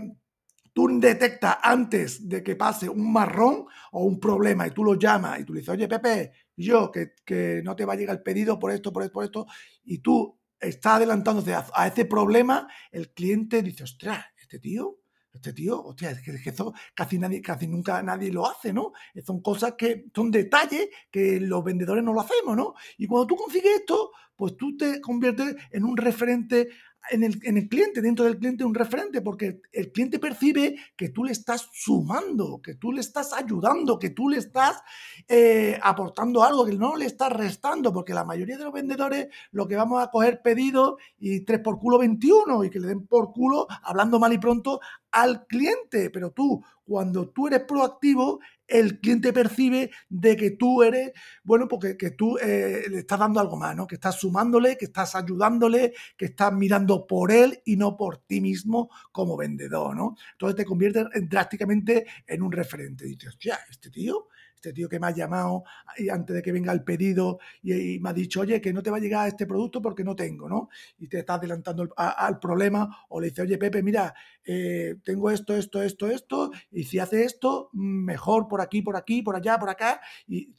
tú 0.74 0.88
detectas 1.00 1.58
antes 1.62 2.28
de 2.28 2.44
que 2.44 2.56
pase 2.56 2.88
un 2.88 3.12
marrón 3.12 3.66
o 3.92 4.06
un 4.06 4.20
problema 4.20 4.68
y 4.68 4.72
tú 4.72 4.84
lo 4.84 4.96
llamas 4.96 5.40
y 5.40 5.44
tú 5.44 5.54
dices, 5.54 5.70
oye 5.70 5.88
Pepe, 5.88 6.32
yo 6.56 6.92
que, 6.92 7.14
que 7.26 7.62
no 7.64 7.76
te 7.76 7.86
va 7.86 7.94
a 7.94 7.96
llegar 7.96 8.16
el 8.16 8.24
pedido 8.24 8.60
por 8.60 8.72
esto, 8.72 8.94
por 8.94 9.04
esto, 9.04 9.14
por 9.14 9.24
esto, 9.26 9.48
y 9.84 10.00
tú 10.00 10.40
estás 10.60 10.94
adelantándose 10.94 11.54
a, 11.54 11.66
a 11.74 11.88
ese 11.88 12.06
problema, 12.06 12.68
el 12.92 13.12
cliente 13.14 13.62
dice, 13.64 13.84
ostras, 13.84 14.26
este 14.40 14.60
tío 14.60 14.99
este 15.34 15.54
tío, 15.54 15.84
hostia, 15.84 16.12
es 16.12 16.22
que, 16.22 16.50
eso 16.50 16.74
casi, 16.94 17.20
nadie, 17.20 17.42
casi 17.42 17.68
nunca 17.68 18.02
nadie 18.02 18.32
lo 18.32 18.50
hace, 18.50 18.74
¿no? 18.74 18.94
Son 19.26 19.42
cosas 19.42 19.74
que 19.78 20.06
son 20.14 20.32
detalles 20.32 20.90
que 21.12 21.40
los 21.40 21.64
vendedores 21.64 22.04
no 22.04 22.14
lo 22.14 22.22
hacemos, 22.22 22.58
¿no? 22.58 22.74
Y 22.98 23.08
cuando 23.08 23.28
tú 23.28 23.36
consigues 23.36 23.80
esto, 23.80 24.12
pues 24.36 24.56
tú 24.58 24.76
te 24.78 25.02
conviertes 25.02 25.56
en 25.72 25.84
un 25.84 25.98
referente 25.98 26.70
en 27.12 27.24
el, 27.24 27.40
en 27.44 27.58
el, 27.58 27.68
cliente, 27.68 28.02
dentro 28.02 28.26
del 28.26 28.38
cliente, 28.38 28.64
un 28.64 28.76
referente, 28.76 29.22
porque 29.22 29.62
el 29.72 29.92
cliente 29.92 30.20
percibe 30.20 30.76
que 30.96 31.10
tú 31.10 31.24
le 31.24 31.32
estás 31.32 31.70
sumando, 31.74 32.62
que 32.62 32.76
tú 32.76 32.92
le 32.92 33.02
estás 33.02 33.34
ayudando, 33.34 33.98
que 33.98 34.12
tú 34.12 34.30
le 34.30 34.38
estás 34.38 34.82
eh, 35.28 35.80
aportando 35.82 36.44
algo, 36.44 36.66
que 36.66 36.74
no 36.74 36.96
le 36.96 37.06
estás 37.06 37.32
restando, 37.32 37.94
porque 37.94 38.14
la 38.14 38.26
mayoría 38.26 38.58
de 38.58 38.64
los 38.64 38.74
vendedores 38.74 39.28
lo 39.52 39.68
que 39.68 39.76
vamos 39.76 40.04
a 40.04 40.10
coger 40.12 40.42
pedido 40.42 40.98
y 41.18 41.42
3 41.42 41.60
por 41.62 41.80
culo 41.80 41.98
21 41.98 42.64
y 42.64 42.70
que 42.70 42.80
le 42.80 42.88
den 42.88 43.08
por 43.08 43.32
culo, 43.32 43.68
hablando 43.84 44.20
mal 44.20 44.34
y 44.34 44.38
pronto, 44.38 44.80
al 45.12 45.46
cliente. 45.48 46.10
Pero 46.10 46.32
tú, 46.32 46.64
cuando 46.90 47.30
tú 47.30 47.46
eres 47.46 47.66
proactivo, 47.66 48.40
el 48.66 49.00
cliente 49.00 49.32
percibe 49.32 49.92
de 50.10 50.36
que 50.36 50.52
tú 50.52 50.82
eres, 50.82 51.12
bueno, 51.44 51.68
porque 51.68 51.96
que 51.96 52.10
tú 52.10 52.36
eh, 52.40 52.84
le 52.90 53.00
estás 53.00 53.20
dando 53.20 53.40
algo 53.40 53.58
más, 53.58 53.76
¿no? 53.76 53.86
Que 53.86 53.94
estás 53.94 54.16
sumándole, 54.16 54.76
que 54.76 54.86
estás 54.86 55.14
ayudándole, 55.14 55.94
que 56.18 56.26
estás 56.26 56.52
mirando 56.52 57.06
por 57.06 57.32
él 57.32 57.62
y 57.64 57.78
no 57.78 57.96
por 57.96 58.18
ti 58.18 58.42
mismo 58.42 58.90
como 59.12 59.38
vendedor, 59.38 59.96
¿no? 59.96 60.16
Entonces 60.32 60.56
te 60.56 60.66
conviertes 60.66 61.06
drásticamente 61.30 62.08
en 62.26 62.42
un 62.42 62.52
referente. 62.52 63.06
dices, 63.06 63.30
hostia, 63.30 63.60
este 63.70 63.92
tío 63.92 64.28
este 64.60 64.74
tío 64.74 64.90
que 64.90 65.00
me 65.00 65.08
ha 65.08 65.12
llamado 65.12 65.64
antes 66.12 66.36
de 66.36 66.42
que 66.42 66.52
venga 66.52 66.74
el 66.74 66.84
pedido 66.84 67.40
y, 67.64 67.98
me 68.00 68.10
ha 68.10 68.14
dicho, 68.14 68.42
oye, 68.42 68.60
que 68.60 68.74
no 68.74 68.84
te 68.84 68.92
va 68.92 68.98
a 68.98 69.00
llegar 69.00 69.28
este 69.28 69.48
producto 69.48 69.82
porque 69.82 70.04
no 70.04 70.16
tengo, 70.16 70.50
¿no? 70.50 70.70
Y 71.00 71.08
te 71.08 71.20
está 71.20 71.36
adelantando 71.36 71.88
al 71.96 72.40
problema 72.40 73.06
o 73.08 73.22
le 73.22 73.30
dice, 73.30 73.42
oye, 73.42 73.58
Pepe, 73.58 73.82
mira, 73.82 74.14
eh, 74.46 74.98
tengo 75.04 75.32
esto, 75.32 75.56
esto, 75.56 75.82
esto, 75.82 76.08
esto, 76.08 76.52
y 76.72 76.84
si 76.84 77.00
hace 77.00 77.24
esto, 77.24 77.70
mejor 77.72 78.50
por 78.50 78.60
aquí, 78.60 78.82
por 78.82 78.98
aquí, 78.98 79.22
por 79.22 79.38
allá, 79.38 79.58
por 79.58 79.70
acá, 79.70 80.02
y, 80.28 80.54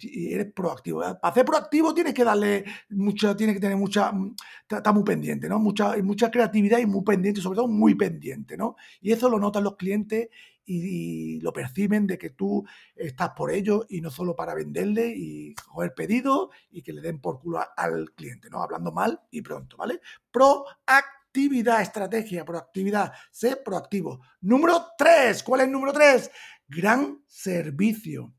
eres 0.00 0.50
proactivo. 0.54 1.00
Para 1.20 1.34
ser 1.34 1.44
proactivo 1.44 1.92
tienes 1.92 2.14
que 2.14 2.24
darle 2.24 2.64
mucho, 2.88 3.36
tienes 3.36 3.56
que 3.56 3.60
tener 3.60 3.76
mucha, 3.76 4.12
mm, 4.12 4.34
está 4.70 4.92
muy 4.92 5.04
pendiente, 5.04 5.46
¿no? 5.46 5.58
Mucha, 5.58 5.94
mucha 6.02 6.30
creatividad 6.30 6.78
y 6.78 6.86
muy 6.86 7.02
pendiente, 7.04 7.42
sobre 7.42 7.56
todo 7.56 7.68
muy 7.68 7.94
pendiente, 7.94 8.56
¿no? 8.56 8.76
Y 9.02 9.12
eso 9.12 9.28
lo 9.28 9.38
notan 9.38 9.62
los 9.62 9.76
clientes 9.76 10.30
y, 10.66 11.40
lo 11.40 11.52
perciben 11.52 12.06
de 12.06 12.18
que 12.18 12.30
tú 12.30 12.64
estás 12.94 13.30
por 13.36 13.50
ello 13.50 13.86
y 13.88 14.00
no 14.00 14.10
solo 14.10 14.34
para 14.34 14.54
venderle 14.54 15.12
y 15.14 15.54
coger 15.54 15.94
pedido 15.94 16.50
y 16.70 16.82
que 16.82 16.92
le 16.92 17.00
den 17.00 17.20
por 17.20 17.40
culo 17.40 17.60
al 17.76 18.12
cliente, 18.12 18.48
¿no? 18.50 18.62
Hablando 18.62 18.92
mal 18.92 19.20
y 19.30 19.42
pronto, 19.42 19.76
¿vale? 19.76 20.00
Proactividad, 20.30 21.82
estrategia, 21.82 22.44
proactividad, 22.44 23.12
sé 23.30 23.56
proactivo. 23.56 24.20
Número 24.40 24.86
3, 24.96 25.42
¿cuál 25.42 25.60
es 25.60 25.66
el 25.66 25.72
número 25.72 25.92
3? 25.92 26.30
Gran 26.68 27.22
servicio. 27.26 28.34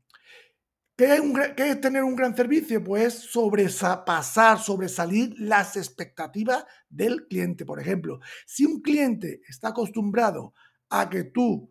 ¿Qué 0.96 1.14
es, 1.14 1.20
¿Qué 1.54 1.70
es, 1.70 1.80
tener 1.80 2.02
un 2.02 2.16
gran 2.16 2.34
servicio? 2.34 2.82
Pues 2.82 3.12
sobrepasar, 3.12 4.58
sobresalir 4.58 5.34
las 5.38 5.76
expectativas 5.76 6.64
del 6.88 7.26
cliente. 7.28 7.66
Por 7.66 7.78
ejemplo, 7.78 8.18
si 8.46 8.64
un 8.64 8.80
cliente 8.80 9.42
está 9.46 9.68
acostumbrado 9.68 10.54
a 10.88 11.10
que 11.10 11.24
tú 11.24 11.68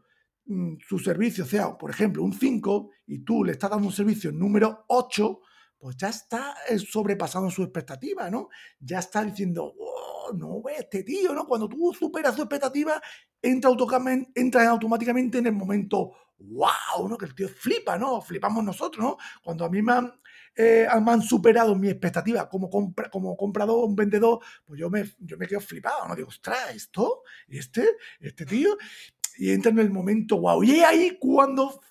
su 0.87 0.99
servicio 0.99 1.45
sea, 1.45 1.77
por 1.77 1.89
ejemplo, 1.89 2.23
un 2.23 2.33
5 2.33 2.89
y 3.07 3.19
tú 3.19 3.43
le 3.43 3.53
estás 3.53 3.71
dando 3.71 3.87
un 3.87 3.93
servicio 3.93 4.31
número 4.31 4.85
8, 4.87 5.41
pues 5.77 5.97
ya 5.97 6.09
está 6.09 6.55
eh, 6.69 6.79
sobrepasando 6.79 7.49
su 7.49 7.63
expectativa, 7.63 8.29
¿no? 8.29 8.49
Ya 8.79 8.99
está 8.99 9.23
diciendo, 9.23 9.73
oh, 9.77 10.31
no, 10.33 10.63
este 10.69 11.03
tío, 11.03 11.33
¿no? 11.33 11.45
Cuando 11.45 11.67
tú 11.67 11.93
superas 11.97 12.35
su 12.35 12.41
expectativa, 12.41 13.01
entra, 13.41 13.71
entra 14.33 14.69
automáticamente 14.69 15.39
en 15.39 15.47
el 15.47 15.53
momento, 15.53 16.11
wow, 16.39 17.07
¿no? 17.07 17.17
Que 17.17 17.25
el 17.25 17.35
tío 17.35 17.49
flipa, 17.49 17.97
¿no? 17.97 18.21
Flipamos 18.21 18.63
nosotros, 18.63 19.03
¿no? 19.03 19.17
Cuando 19.43 19.65
a 19.65 19.69
mí 19.69 19.81
me 19.81 19.93
han, 19.93 20.13
eh, 20.55 20.87
han 20.89 21.21
superado 21.21 21.75
mi 21.75 21.89
expectativa 21.89 22.47
como, 22.49 22.69
compra, 22.69 23.09
como 23.09 23.35
comprador, 23.35 23.85
un 23.85 23.95
vendedor, 23.95 24.39
pues 24.65 24.79
yo 24.79 24.89
me, 24.89 25.05
yo 25.19 25.37
me 25.37 25.47
quedo 25.47 25.59
flipado, 25.59 26.07
¿no? 26.07 26.15
Digo, 26.15 26.29
ostras, 26.29 26.73
¿esto? 26.73 27.23
¿Este? 27.47 27.97
¿Este 28.19 28.45
tío? 28.45 28.77
Y 29.38 29.51
entra 29.51 29.72
en 29.72 29.80
el 29.80 29.92
momento 29.92 30.39
wow. 30.39 30.63
Y 30.63 30.80
ahí 30.82 31.18
cuando 31.20 31.82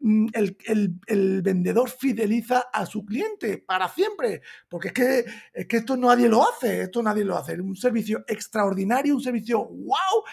Mm, 0.00 0.28
el, 0.32 1.42
vendedor 1.42 1.90
fideliza 1.90 2.66
a 2.72 2.86
su 2.86 3.04
cliente 3.04 3.58
para 3.58 3.88
siempre, 3.88 4.40
porque 4.68 4.88
es 4.88 4.94
que, 4.94 5.24
es 5.52 5.66
que 5.66 5.76
esto 5.78 5.96
nadie 5.96 6.28
lo 6.28 6.42
hace, 6.48 6.82
esto 6.82 7.02
nadie 7.02 7.24
lo 7.24 7.36
hace. 7.36 7.60
Un 7.60 7.76
servicio 7.76 8.24
extraordinario, 8.26 9.14
un 9.14 9.22
servicio 9.22 9.66
wow, 9.66 10.24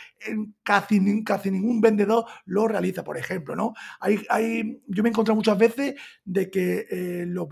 casi, 0.63 1.23
casi 1.25 1.51
ningún 1.51 1.81
vendedor 1.81 2.25
lo 2.45 2.67
realiza, 2.67 3.03
por 3.03 3.17
ejemplo, 3.17 3.55
¿no? 3.55 3.73
Hay, 3.99 4.25
hay, 4.29 4.81
yo 4.87 5.03
me 5.03 5.09
he 5.09 5.11
encontrado 5.11 5.35
muchas 5.35 5.57
veces 5.57 5.95
de 6.23 6.49
que 6.49 6.85
eh, 6.89 7.25
los, 7.27 7.47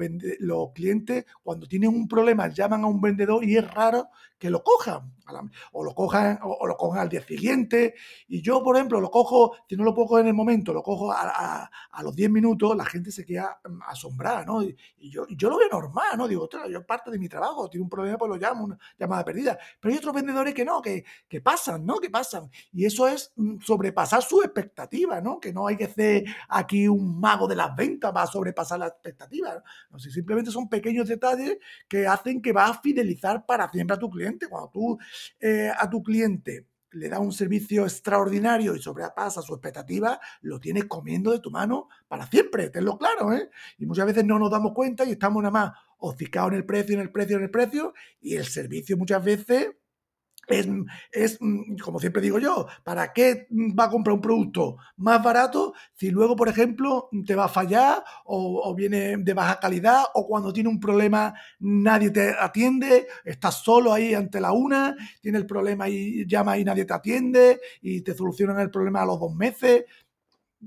clientes 0.74 1.26
cuando 1.44 1.68
tienen 1.68 1.90
un 1.90 2.08
problema 2.08 2.48
llaman 2.48 2.84
a 2.84 2.88
un 2.88 3.02
vendedor 3.02 3.44
y 3.44 3.58
es 3.58 3.74
raro 3.74 4.10
que 4.38 4.50
lo 4.50 4.64
cojan, 4.64 5.14
o 5.72 5.84
lo 5.84 5.96
cojan, 5.96 6.40
o, 6.44 6.68
lo 6.68 6.76
cojan 6.76 7.02
al 7.02 7.10
día 7.10 7.22
siguiente, 7.22 7.96
y 8.28 8.42
yo, 8.42 8.64
por 8.64 8.76
ejemplo, 8.76 9.00
lo 9.00 9.10
cojo, 9.10 9.56
si 9.68 9.76
no 9.76 9.84
lo 9.84 9.94
puedo 9.94 10.20
en 10.20 10.28
el 10.28 10.34
momento, 10.34 10.74
lo 10.74 10.84
cojo 10.84 11.12
a, 11.12 11.65
los 12.02 12.16
10 12.16 12.30
minutos 12.30 12.76
la 12.76 12.86
gente 12.86 13.12
se 13.12 13.26
queda 13.26 13.60
mm, 13.68 13.82
asombrada, 13.88 14.46
¿no? 14.46 14.64
Y, 14.64 14.76
yo, 14.98 15.28
yo 15.30 15.50
lo 15.50 15.58
veo 15.58 15.70
normal, 15.70 16.18
¿no? 16.18 16.28
Digo, 16.28 16.50
yo 16.70 16.86
parte 16.86 17.12
de 17.12 17.20
mi 17.20 17.30
trabajo, 17.30 17.70
tiene 17.70 17.84
un 17.84 17.90
problema, 17.90 18.18
pues 18.18 18.30
lo 18.30 18.38
llamo, 18.38 18.66
una 18.66 18.78
llamada 18.98 19.24
perdida. 19.24 19.58
Pero 19.80 19.94
hay 19.94 19.98
otros 20.00 20.14
vendedores 20.14 20.54
que 20.54 20.66
no, 20.66 20.82
que, 20.82 21.06
que 21.28 21.42
pasan, 21.42 21.86
¿no? 21.86 22.00
Que 22.00 22.10
pasan. 22.10 22.50
Y 22.74 22.86
eso 22.86 23.08
es 23.08 23.32
mm, 23.36 23.60
sobrepasar 23.62 24.24
su 24.24 24.42
expectativa, 24.42 25.22
¿no? 25.22 25.40
Que 25.40 25.54
no 25.54 25.68
hay 25.68 25.78
que 25.78 25.88
ser 25.88 26.26
aquí 26.50 26.88
un 26.88 27.20
mago 27.20 27.48
de 27.48 27.56
las 27.56 27.76
ventas 27.76 28.12
para 28.12 28.28
sobrepasar 28.28 28.80
la 28.80 28.88
expectativa. 28.88 29.64
No 29.90 30.00
sé, 30.00 30.12
simplemente 30.12 30.52
son 30.52 30.70
pequeños 30.70 31.08
detalles 31.08 31.58
que 31.88 32.08
hacen 32.08 32.42
que 32.42 32.52
vas 32.52 32.72
a 32.72 32.82
fidelizar 32.82 33.46
para 33.46 33.70
siempre 33.70 33.96
a 33.96 34.00
tu 34.00 34.10
cliente. 34.10 34.48
Cuando 34.48 34.70
tú 34.70 34.98
eh, 35.40 35.72
a 35.76 35.90
tu 35.90 36.02
cliente 36.04 36.66
le 36.96 37.10
da 37.10 37.20
un 37.20 37.32
servicio 37.32 37.84
extraordinario 37.84 38.76
y 38.76 38.82
sobrepasa 38.82 39.42
su 39.42 39.54
expectativa, 39.54 40.20
lo 40.42 40.60
tienes 40.60 40.86
comiendo 40.86 41.32
de 41.32 41.40
tu 41.40 41.52
mano 41.52 41.90
para 42.08 42.26
siempre, 42.28 42.70
tenlo 42.70 42.98
claro, 42.98 43.34
¿eh? 43.34 43.50
Y 43.78 43.86
muchas 43.86 44.06
veces 44.06 44.26
no 44.26 44.40
nos 44.40 44.50
damos 44.50 44.74
cuenta 44.74 45.06
y 45.06 45.12
estamos 45.12 45.44
nada 45.44 45.52
más 45.52 45.72
hocicados 45.98 46.52
en 46.52 46.58
el 46.58 46.66
precio, 46.66 46.96
en 46.96 47.02
el 47.02 47.12
precio, 47.12 47.38
en 47.38 47.44
el 47.44 47.52
precio, 47.52 47.94
y 48.22 48.36
el 48.36 48.46
servicio 48.46 48.98
muchas 48.98 49.24
veces 49.24 49.72
es, 50.48 51.38
mm, 51.40 51.78
como 51.78 52.00
siempre 52.00 52.22
digo 52.22 52.40
yo, 52.40 52.68
¿para 52.84 53.14
qué 53.14 53.48
va 53.52 53.86
a 53.86 53.90
comprar 53.90 54.16
un 54.16 54.22
producto 54.22 54.78
más 54.98 55.24
barato 55.24 55.74
si 55.94 56.12
luego, 56.12 56.36
por 56.36 56.50
ejemplo, 56.50 57.10
te 57.26 57.36
va 57.36 57.46
a 57.46 57.50
fallar 57.50 58.04
o, 58.26 58.74
viene 58.76 59.18
de 59.18 59.34
baja 59.34 59.60
calidad 59.60 60.04
o 60.14 60.28
cuando 60.28 60.52
tiene 60.52 60.70
un 60.70 60.80
problema 60.80 61.34
nadie 61.60 62.10
te 62.12 62.36
atiende, 62.40 63.08
estás 63.24 63.64
solo 63.64 63.94
ahí 63.94 64.14
ante 64.14 64.40
la 64.42 64.52
una, 64.52 64.96
tiene 65.22 65.38
el 65.38 65.46
problema 65.46 65.90
y 65.90 66.26
llama 66.28 66.58
y 66.58 66.64
nadie 66.64 66.86
te 66.86 66.94
atiende 66.94 67.60
y 67.82 68.02
te 68.02 68.14
solucionan 68.14 68.60
el 68.60 68.72
problema 68.72 69.02
a 69.02 69.06
los 69.06 69.20
dos 69.20 69.34
meses? 69.34 69.86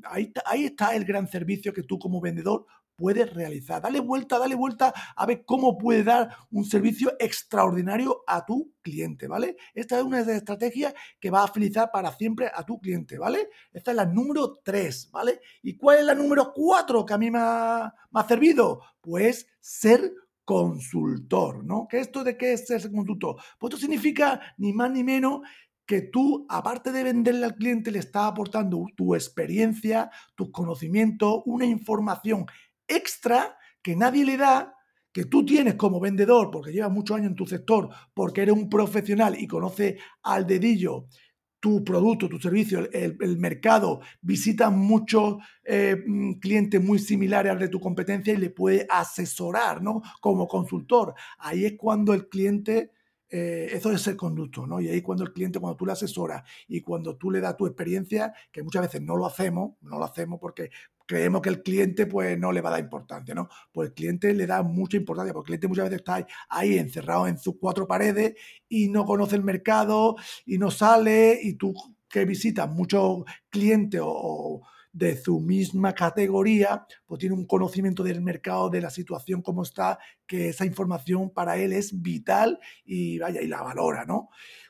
Ahí, 0.04 0.32
ahí 0.44 0.66
está 0.66 0.94
el 0.94 1.04
gran 1.04 1.26
servicio 1.26 1.72
que 1.72 1.82
tú 1.82 1.98
como 1.98 2.20
vendedor 2.20 2.66
puedes 2.98 3.32
realizar. 3.32 3.80
Dale 3.80 4.00
vuelta, 4.00 4.38
dale 4.38 4.56
vuelta 4.56 4.92
a 5.16 5.24
ver 5.24 5.44
cómo 5.46 5.78
puede 5.78 6.02
dar 6.02 6.36
un 6.50 6.64
servicio 6.64 7.12
extraordinario 7.18 8.24
a 8.26 8.44
tu 8.44 8.74
cliente, 8.82 9.28
¿vale? 9.28 9.56
Esta 9.72 9.98
es 9.98 10.04
una 10.04 10.20
estrategias 10.20 10.92
que 11.20 11.30
va 11.30 11.44
a 11.44 11.48
felicitar 11.48 11.90
para 11.92 12.12
siempre 12.12 12.50
a 12.52 12.64
tu 12.64 12.80
cliente, 12.80 13.16
¿vale? 13.16 13.48
Esta 13.72 13.92
es 13.92 13.96
la 13.96 14.04
número 14.04 14.60
3, 14.64 15.10
¿vale? 15.12 15.40
¿Y 15.62 15.76
cuál 15.76 15.98
es 15.98 16.04
la 16.04 16.14
número 16.14 16.52
4 16.52 17.06
que 17.06 17.14
a 17.14 17.18
mí 17.18 17.30
me 17.30 17.38
ha, 17.40 17.94
me 18.10 18.20
ha 18.20 18.26
servido? 18.26 18.80
Pues 19.00 19.46
ser 19.60 20.12
consultor, 20.44 21.64
¿no? 21.64 21.86
¿Qué 21.88 22.00
esto 22.00 22.24
de 22.24 22.36
qué 22.36 22.54
es 22.54 22.66
ser 22.66 22.90
consultor? 22.90 23.36
Pues 23.58 23.72
esto 23.72 23.80
significa 23.80 24.40
ni 24.56 24.72
más 24.72 24.90
ni 24.90 25.04
menos 25.04 25.42
que 25.88 26.02
tú, 26.02 26.44
aparte 26.50 26.92
de 26.92 27.02
venderle 27.02 27.46
al 27.46 27.54
cliente, 27.54 27.90
le 27.90 28.00
estás 28.00 28.24
aportando 28.24 28.84
tu 28.94 29.14
experiencia, 29.14 30.10
tus 30.34 30.50
conocimientos, 30.50 31.40
una 31.46 31.64
información 31.64 32.44
extra 32.88 33.56
que 33.82 33.94
nadie 33.94 34.24
le 34.24 34.36
da, 34.36 34.74
que 35.12 35.24
tú 35.24 35.44
tienes 35.44 35.74
como 35.74 36.00
vendedor, 36.00 36.50
porque 36.50 36.72
llevas 36.72 36.90
muchos 36.90 37.16
años 37.16 37.28
en 37.28 37.36
tu 37.36 37.46
sector, 37.46 37.88
porque 38.14 38.42
eres 38.42 38.54
un 38.54 38.68
profesional 38.68 39.38
y 39.38 39.46
conoces 39.46 40.00
al 40.22 40.46
dedillo 40.46 41.06
tu 41.60 41.82
producto, 41.82 42.28
tu 42.28 42.38
servicio, 42.38 42.88
el, 42.92 43.38
mercado, 43.38 44.00
visitas 44.20 44.70
muchos 44.72 45.38
eh, 45.64 45.96
mm, 46.06 46.34
clientes 46.34 46.82
muy 46.82 46.98
similares 46.98 47.50
al 47.50 47.58
de 47.58 47.68
tu 47.68 47.80
competencia 47.80 48.32
y 48.32 48.36
le 48.36 48.50
puedes 48.50 48.86
asesorar, 48.88 49.82
¿no? 49.82 50.02
Como 50.20 50.46
consultor. 50.46 51.14
Ahí 51.38 51.64
es 51.64 51.74
cuando 51.76 52.14
el 52.14 52.28
cliente 52.28 52.92
eh, 53.30 53.68
eso 53.72 53.90
es 53.92 54.00
ser 54.00 54.16
conducto, 54.16 54.66
¿no? 54.66 54.80
Y 54.80 54.88
ahí 54.88 55.02
cuando 55.02 55.24
el 55.24 55.32
cliente, 55.32 55.60
cuando 55.60 55.76
tú 55.76 55.84
le 55.84 55.92
asesoras 55.92 56.44
y 56.66 56.80
cuando 56.80 57.16
tú 57.16 57.30
le 57.30 57.40
das 57.40 57.56
tu 57.56 57.66
experiencia, 57.66 58.32
que 58.50 58.62
muchas 58.62 58.82
veces 58.82 59.02
no 59.02 59.16
lo 59.16 59.26
hacemos, 59.26 59.72
no 59.82 59.98
lo 59.98 60.04
hacemos 60.04 60.38
porque 60.40 60.70
creemos 61.08 61.40
que 61.40 61.48
el 61.48 61.62
cliente 61.62 62.06
pues 62.06 62.38
no 62.38 62.52
le 62.52 62.60
va 62.60 62.68
a 62.68 62.72
dar 62.72 62.80
importancia, 62.80 63.34
¿no? 63.34 63.48
Pues 63.72 63.88
el 63.88 63.94
cliente 63.94 64.34
le 64.34 64.46
da 64.46 64.62
mucha 64.62 64.98
importancia, 64.98 65.32
porque 65.32 65.54
el 65.54 65.58
cliente 65.58 65.68
muchas 65.68 65.84
veces 65.86 66.00
está 66.00 66.26
ahí, 66.50 66.78
encerrado 66.78 67.26
en 67.26 67.38
sus 67.38 67.56
cuatro 67.58 67.88
paredes 67.88 68.34
y 68.68 68.88
no 68.90 69.06
conoce 69.06 69.34
el 69.34 69.42
mercado 69.42 70.16
y 70.44 70.58
no 70.58 70.70
sale 70.70 71.40
y 71.42 71.54
tú 71.54 71.74
que 72.10 72.26
visitas 72.26 72.70
muchos 72.70 73.24
clientes 73.48 74.00
o 74.04 74.60
de 74.92 75.16
su 75.16 75.40
misma 75.40 75.94
categoría, 75.94 76.86
pues 77.06 77.20
tiene 77.20 77.34
un 77.34 77.46
conocimiento 77.46 78.02
del 78.02 78.20
mercado, 78.20 78.68
de 78.68 78.80
la 78.80 78.90
situación 78.90 79.40
como 79.40 79.62
está, 79.62 79.98
que 80.26 80.50
esa 80.50 80.66
información 80.66 81.30
para 81.30 81.56
él 81.56 81.72
es 81.72 82.02
vital 82.02 82.58
y 82.84 83.18
vaya, 83.18 83.40
y 83.40 83.46
la 83.46 83.62
valora, 83.62 84.04
¿no? 84.04 84.28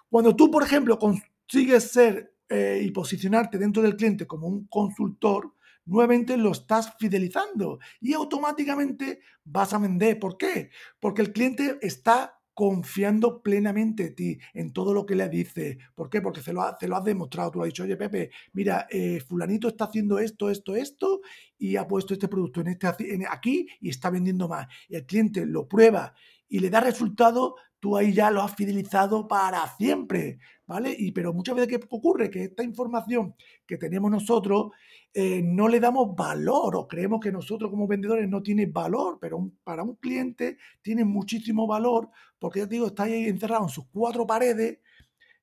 Cuando 0.08 0.36
tú, 0.36 0.50
por 0.50 0.62
ejemplo, 0.62 0.98
consigues 0.98 1.90
ser 1.90 2.34
eh, 2.48 2.80
y 2.84 2.90
posicionarte 2.90 3.58
dentro 3.58 3.82
del 3.82 3.96
cliente 3.96 4.26
como 4.26 4.46
un 4.46 4.66
consultor, 4.68 5.54
nuevamente 5.88 6.36
lo 6.36 6.52
estás 6.52 6.94
fidelizando 6.98 7.80
y 8.00 8.12
automáticamente 8.12 9.20
vas 9.44 9.72
a 9.72 9.78
vender. 9.78 10.18
¿Por 10.18 10.36
qué? 10.36 10.70
Porque 11.00 11.22
el 11.22 11.32
cliente 11.32 11.78
está 11.82 12.38
confiando 12.58 13.40
plenamente 13.40 14.06
en 14.06 14.14
ti, 14.16 14.38
en 14.52 14.72
todo 14.72 14.92
lo 14.92 15.06
que 15.06 15.14
le 15.14 15.28
dice. 15.28 15.78
¿Por 15.94 16.10
qué? 16.10 16.20
Porque 16.20 16.40
se 16.40 16.52
lo, 16.52 16.60
lo 16.80 16.96
has 16.96 17.04
demostrado. 17.04 17.52
Tú 17.52 17.62
has 17.62 17.66
dicho, 17.66 17.84
oye, 17.84 17.96
Pepe, 17.96 18.30
mira, 18.52 18.88
eh, 18.90 19.20
fulanito 19.20 19.68
está 19.68 19.84
haciendo 19.84 20.18
esto, 20.18 20.50
esto, 20.50 20.74
esto, 20.74 21.20
y 21.56 21.76
ha 21.76 21.86
puesto 21.86 22.14
este 22.14 22.26
producto 22.26 22.60
en 22.60 22.66
este, 22.66 23.24
aquí 23.30 23.68
y 23.80 23.90
está 23.90 24.10
vendiendo 24.10 24.48
más. 24.48 24.66
Y 24.88 24.96
el 24.96 25.06
cliente 25.06 25.46
lo 25.46 25.68
prueba 25.68 26.14
y 26.48 26.58
le 26.60 26.70
da 26.70 26.80
resultado, 26.80 27.56
tú 27.80 27.96
ahí 27.96 28.12
ya 28.12 28.30
lo 28.30 28.42
has 28.42 28.54
fidelizado 28.54 29.28
para 29.28 29.66
siempre, 29.76 30.38
¿vale? 30.66 30.94
Y 30.98 31.12
pero 31.12 31.32
muchas 31.32 31.54
veces 31.54 31.78
¿qué 31.78 31.86
ocurre? 31.90 32.30
Que 32.30 32.44
esta 32.44 32.62
información 32.62 33.34
que 33.66 33.76
tenemos 33.76 34.10
nosotros 34.10 34.70
eh, 35.14 35.42
no 35.42 35.68
le 35.68 35.80
damos 35.80 36.14
valor 36.14 36.76
o 36.76 36.88
creemos 36.88 37.20
que 37.20 37.32
nosotros 37.32 37.70
como 37.70 37.86
vendedores 37.86 38.28
no 38.28 38.42
tiene 38.42 38.66
valor, 38.66 39.18
pero 39.20 39.50
para 39.64 39.82
un 39.82 39.96
cliente 39.96 40.58
tiene 40.82 41.04
muchísimo 41.04 41.66
valor 41.66 42.10
porque 42.38 42.60
ya 42.60 42.66
te 42.66 42.74
digo, 42.74 42.88
está 42.88 43.04
ahí 43.04 43.24
encerrado 43.24 43.64
en 43.64 43.68
sus 43.68 43.86
cuatro 43.86 44.26
paredes, 44.26 44.78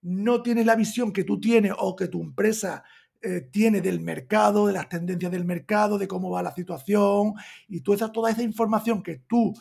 no 0.01 0.41
tiene 0.41 0.63
la 0.63 0.75
visión 0.75 1.11
que 1.11 1.23
tú 1.23 1.39
tienes 1.39 1.73
o 1.77 1.95
que 1.95 2.07
tu 2.07 2.21
empresa 2.21 2.83
eh, 3.21 3.41
tiene 3.51 3.81
del 3.81 4.01
mercado, 4.01 4.67
de 4.67 4.73
las 4.73 4.87
tendencias 4.87 5.31
del 5.31 5.45
mercado, 5.45 5.97
de 5.97 6.07
cómo 6.07 6.29
va 6.29 6.43
la 6.43 6.53
situación 6.53 7.33
y 7.67 7.81
toda 7.81 8.11
toda 8.11 8.29
esa 8.29 8.43
información 8.43 9.01
que 9.01 9.21
tú 9.27 9.53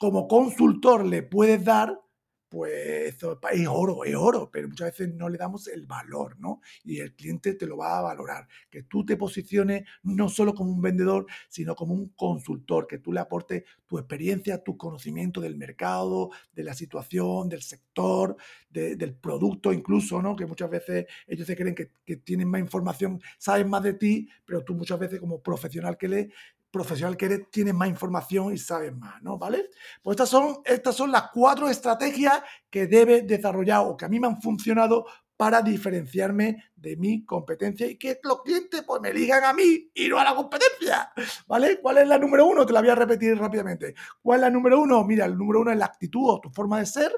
como 0.00 0.26
consultor 0.26 1.04
le 1.04 1.22
puedes 1.22 1.62
dar, 1.62 2.00
pues 2.48 3.14
es 3.52 3.68
oro, 3.68 4.02
es 4.06 4.14
oro, 4.14 4.50
pero 4.50 4.66
muchas 4.66 4.92
veces 4.92 5.14
no 5.14 5.28
le 5.28 5.36
damos 5.36 5.68
el 5.68 5.84
valor, 5.84 6.40
¿no? 6.40 6.62
Y 6.82 7.00
el 7.00 7.14
cliente 7.14 7.52
te 7.52 7.66
lo 7.66 7.76
va 7.76 7.98
a 7.98 8.00
valorar. 8.00 8.48
Que 8.70 8.84
tú 8.84 9.04
te 9.04 9.18
posiciones 9.18 9.84
no 10.02 10.30
solo 10.30 10.54
como 10.54 10.72
un 10.72 10.80
vendedor, 10.80 11.26
sino 11.50 11.74
como 11.76 11.92
un 11.92 12.08
consultor, 12.16 12.86
que 12.86 12.96
tú 12.96 13.12
le 13.12 13.20
aportes 13.20 13.64
tu 13.86 13.98
experiencia, 13.98 14.64
tu 14.64 14.78
conocimiento 14.78 15.38
del 15.42 15.58
mercado, 15.58 16.30
de 16.54 16.64
la 16.64 16.72
situación, 16.72 17.50
del 17.50 17.60
sector, 17.60 18.36
del 18.70 19.14
producto 19.16 19.70
incluso, 19.70 20.22
¿no? 20.22 20.34
Que 20.34 20.46
muchas 20.46 20.70
veces 20.70 21.08
ellos 21.26 21.46
se 21.46 21.56
creen 21.56 21.74
que, 21.74 21.92
que 22.06 22.16
tienen 22.16 22.48
más 22.48 22.62
información, 22.62 23.20
saben 23.36 23.68
más 23.68 23.82
de 23.82 23.92
ti, 23.92 24.30
pero 24.46 24.64
tú 24.64 24.74
muchas 24.74 24.98
veces 24.98 25.20
como 25.20 25.42
profesional 25.42 25.98
que 25.98 26.08
le 26.08 26.30
profesional 26.70 27.16
que 27.16 27.26
eres, 27.26 27.50
tienes 27.50 27.74
más 27.74 27.88
información 27.88 28.52
y 28.52 28.58
sabes 28.58 28.94
más, 28.96 29.22
¿no? 29.22 29.38
¿Vale? 29.38 29.70
Pues 30.02 30.14
estas 30.14 30.28
son, 30.28 30.58
estas 30.64 30.94
son 30.94 31.10
las 31.10 31.30
cuatro 31.32 31.68
estrategias 31.68 32.42
que 32.70 32.86
debes 32.86 33.26
desarrollar 33.26 33.82
o 33.86 33.96
que 33.96 34.04
a 34.04 34.08
mí 34.08 34.20
me 34.20 34.26
han 34.26 34.40
funcionado 34.40 35.06
para 35.40 35.62
diferenciarme 35.62 36.64
de 36.76 36.98
mi 36.98 37.24
competencia 37.24 37.86
y 37.86 37.96
que 37.96 38.20
los 38.24 38.42
clientes 38.42 38.82
pues 38.86 39.00
me 39.00 39.08
elijan 39.08 39.42
a 39.42 39.54
mí 39.54 39.90
y 39.94 40.06
no 40.06 40.18
a 40.18 40.24
la 40.24 40.34
competencia, 40.34 41.10
¿vale? 41.46 41.80
¿Cuál 41.80 41.96
es 41.96 42.08
la 42.08 42.18
número 42.18 42.44
uno? 42.44 42.66
Te 42.66 42.74
la 42.74 42.82
voy 42.82 42.90
a 42.90 42.94
repetir 42.94 43.38
rápidamente. 43.38 43.94
¿Cuál 44.20 44.40
es 44.40 44.42
la 44.42 44.50
número 44.50 44.82
uno? 44.82 45.02
Mira, 45.02 45.24
el 45.24 45.38
número 45.38 45.62
uno 45.62 45.72
es 45.72 45.78
la 45.78 45.86
actitud 45.86 46.28
o 46.28 46.40
tu 46.42 46.50
forma 46.50 46.78
de 46.78 46.84
ser. 46.84 47.10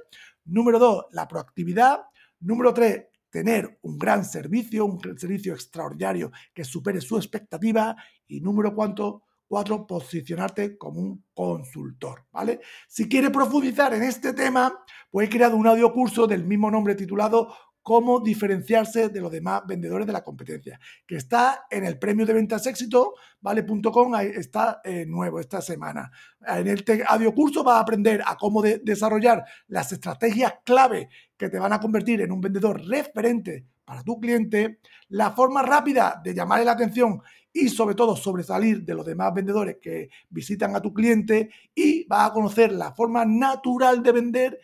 Número 0.45 0.79
dos, 0.79 1.07
la 1.11 1.27
proactividad. 1.27 2.03
Número 2.39 2.73
tres, 2.73 3.07
tener 3.29 3.81
un 3.83 3.99
gran 3.99 4.25
servicio, 4.25 4.85
un 4.85 5.01
servicio 5.19 5.55
extraordinario 5.55 6.31
que 6.55 6.65
supere 6.65 7.01
su 7.01 7.17
expectativa. 7.17 7.97
Y 8.29 8.41
número 8.41 8.73
cuánto, 8.73 9.25
Cuatro, 9.53 9.87
posicionarte 9.87 10.79
como 10.79 10.99
un 10.99 11.27
consultor, 11.35 12.25
¿vale? 12.33 12.61
Si 12.89 13.07
quieres 13.07 13.29
profundizar 13.29 13.93
en 13.93 14.03
este 14.03 14.33
tema, 14.33 14.83
pues 15.11 15.27
he 15.27 15.31
creado 15.31 15.59
un 15.59 15.67
audio 15.67 15.93
curso 15.93 16.27
del 16.27 16.47
mismo 16.47 16.71
nombre 16.71 16.95
titulado 16.95 17.55
cómo 17.83 18.21
diferenciarse 18.21 19.11
de 19.11 19.21
los 19.21 19.31
demás 19.31 19.61
vendedores 19.67 20.07
de 20.07 20.15
la 20.15 20.25
competencia, 20.25 20.81
que 21.07 21.17
está 21.17 21.67
en 21.71 21.85
el 21.85 21.99
premio 21.99 22.25
de 22.25 22.33
ventas 22.33 22.67
éxito, 22.67 23.13
¿vale.com, 23.43 24.15
está 24.15 24.81
eh, 24.85 25.05
nuevo 25.05 25.39
esta 25.39 25.61
semana. 25.61 26.11
En 26.47 26.69
el 26.69 26.83
audio 27.07 27.35
curso 27.35 27.63
vas 27.63 27.77
a 27.77 27.81
aprender 27.81 28.23
a 28.25 28.39
cómo 28.39 28.63
desarrollar 28.63 29.45
las 29.67 29.93
estrategias 29.93 30.55
clave 30.65 31.11
que 31.37 31.51
te 31.51 31.59
van 31.59 31.75
a 31.75 31.81
convertir 31.81 32.23
en 32.23 32.33
un 32.33 32.41
vendedor 32.41 32.81
referente 32.87 33.67
para 33.85 34.03
tu 34.03 34.19
cliente, 34.19 34.79
la 35.09 35.33
forma 35.33 35.61
rápida 35.61 36.19
de 36.25 36.33
llamarle 36.33 36.65
la 36.65 36.73
atención 36.73 37.21
y 37.53 37.69
sobre 37.69 37.95
todo 37.95 38.17
sobresalir 38.17 38.83
de 38.83 38.95
los 38.95 39.05
demás 39.05 39.35
vendedores 39.35 39.77
que 39.81 40.09
visitan 40.31 40.75
a 40.75 40.81
tu 40.81 40.93
cliente 40.93 41.51
y 41.75 42.07
vas 42.07 42.31
a 42.31 42.33
conocer 42.33 42.73
la 42.73 42.93
forma 42.93 43.25
natural 43.25 44.03
de 44.03 44.13
vender 44.13 44.61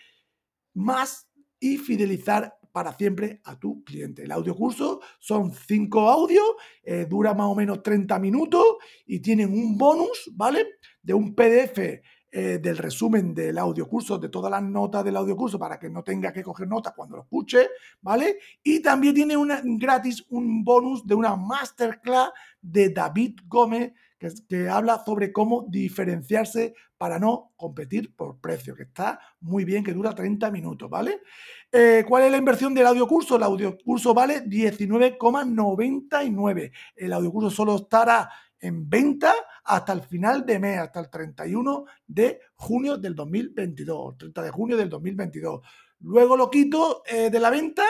más 0.75 1.29
y 1.61 1.77
fidelizar 1.77 2.57
para 2.73 2.93
siempre 2.93 3.41
a 3.45 3.59
tu 3.59 3.83
cliente. 3.83 4.23
El 4.23 4.33
audio 4.33 4.55
curso 4.55 5.01
son 5.19 5.53
cinco 5.53 6.09
audios, 6.09 6.47
eh, 6.83 7.07
dura 7.09 7.35
más 7.35 7.49
o 7.49 7.55
menos 7.55 7.83
30 7.83 8.19
minutos 8.19 8.65
y 9.07 9.21
tienen 9.21 9.53
un 9.53 9.77
bonus, 9.77 10.31
¿vale? 10.35 10.67
De 11.03 11.13
un 11.15 11.35
PDF 11.35 12.01
eh, 12.31 12.59
del 12.61 12.77
resumen 12.77 13.35
del 13.35 13.57
audiocurso, 13.57 14.19
de 14.19 14.29
todas 14.29 14.51
las 14.51 14.63
notas 14.63 15.05
del 15.05 15.17
audiocurso 15.17 15.59
para 15.59 15.79
que 15.79 15.89
no 15.89 16.03
tenga 16.03 16.33
que 16.33 16.43
coger 16.43 16.69
notas 16.69 16.93
cuando 16.95 17.17
lo 17.17 17.23
escuche, 17.23 17.69
¿vale? 18.03 18.39
Y 18.63 18.81
también 18.81 19.15
tiene 19.15 19.37
una, 19.37 19.63
gratis 19.65 20.27
un 20.29 20.63
bonus 20.63 21.07
de 21.07 21.15
una 21.15 21.37
masterclass 21.37 22.31
de 22.61 22.91
David 22.91 23.41
Gómez 23.47 23.93
que, 24.19 24.29
que, 24.49 24.69
habla 24.69 25.03
sobre 25.05 25.33
cómo 25.33 25.65
diferenciarse 25.69 26.75
para 26.99 27.19
no 27.19 27.53
competir 27.57 28.15
por 28.15 28.41
precio, 28.41 28.75
que 28.75 28.83
está 28.83 29.21
muy 29.41 29.65
bien, 29.65 29.85
que 29.85 29.95
dura 29.95 30.15
30 30.15 30.51
minutos, 30.51 30.91
¿vale? 30.91 31.23
Eh, 31.71 32.03
¿Cuál 32.09 32.23
es 32.25 32.31
la 32.31 32.39
inversión 32.39 32.73
del 32.75 32.87
audiocurso? 32.87 33.37
El 33.37 33.43
audiocurso 33.43 34.15
vale 34.15 34.43
19,99. 34.45 36.73
El 36.97 37.13
audiocurso 37.13 37.51
solo 37.51 37.77
estará 37.77 38.31
en 38.61 38.89
venta 38.89 39.35
hasta 39.65 39.93
el 39.93 40.03
final 40.03 40.45
de 40.47 40.59
mes, 40.59 40.79
hasta 40.79 41.01
el 41.01 41.11
31 41.11 41.85
de 42.07 42.41
junio 42.55 42.97
del 42.97 43.15
2022, 43.15 44.19
30 44.19 44.43
de 44.43 44.51
junio 44.51 44.77
del 44.77 44.89
2022. 44.89 45.61
Luego 46.01 46.37
lo 46.37 46.49
quito 46.49 47.03
eh, 47.07 47.29
de 47.29 47.41
la 47.41 47.51
venta 47.51 47.83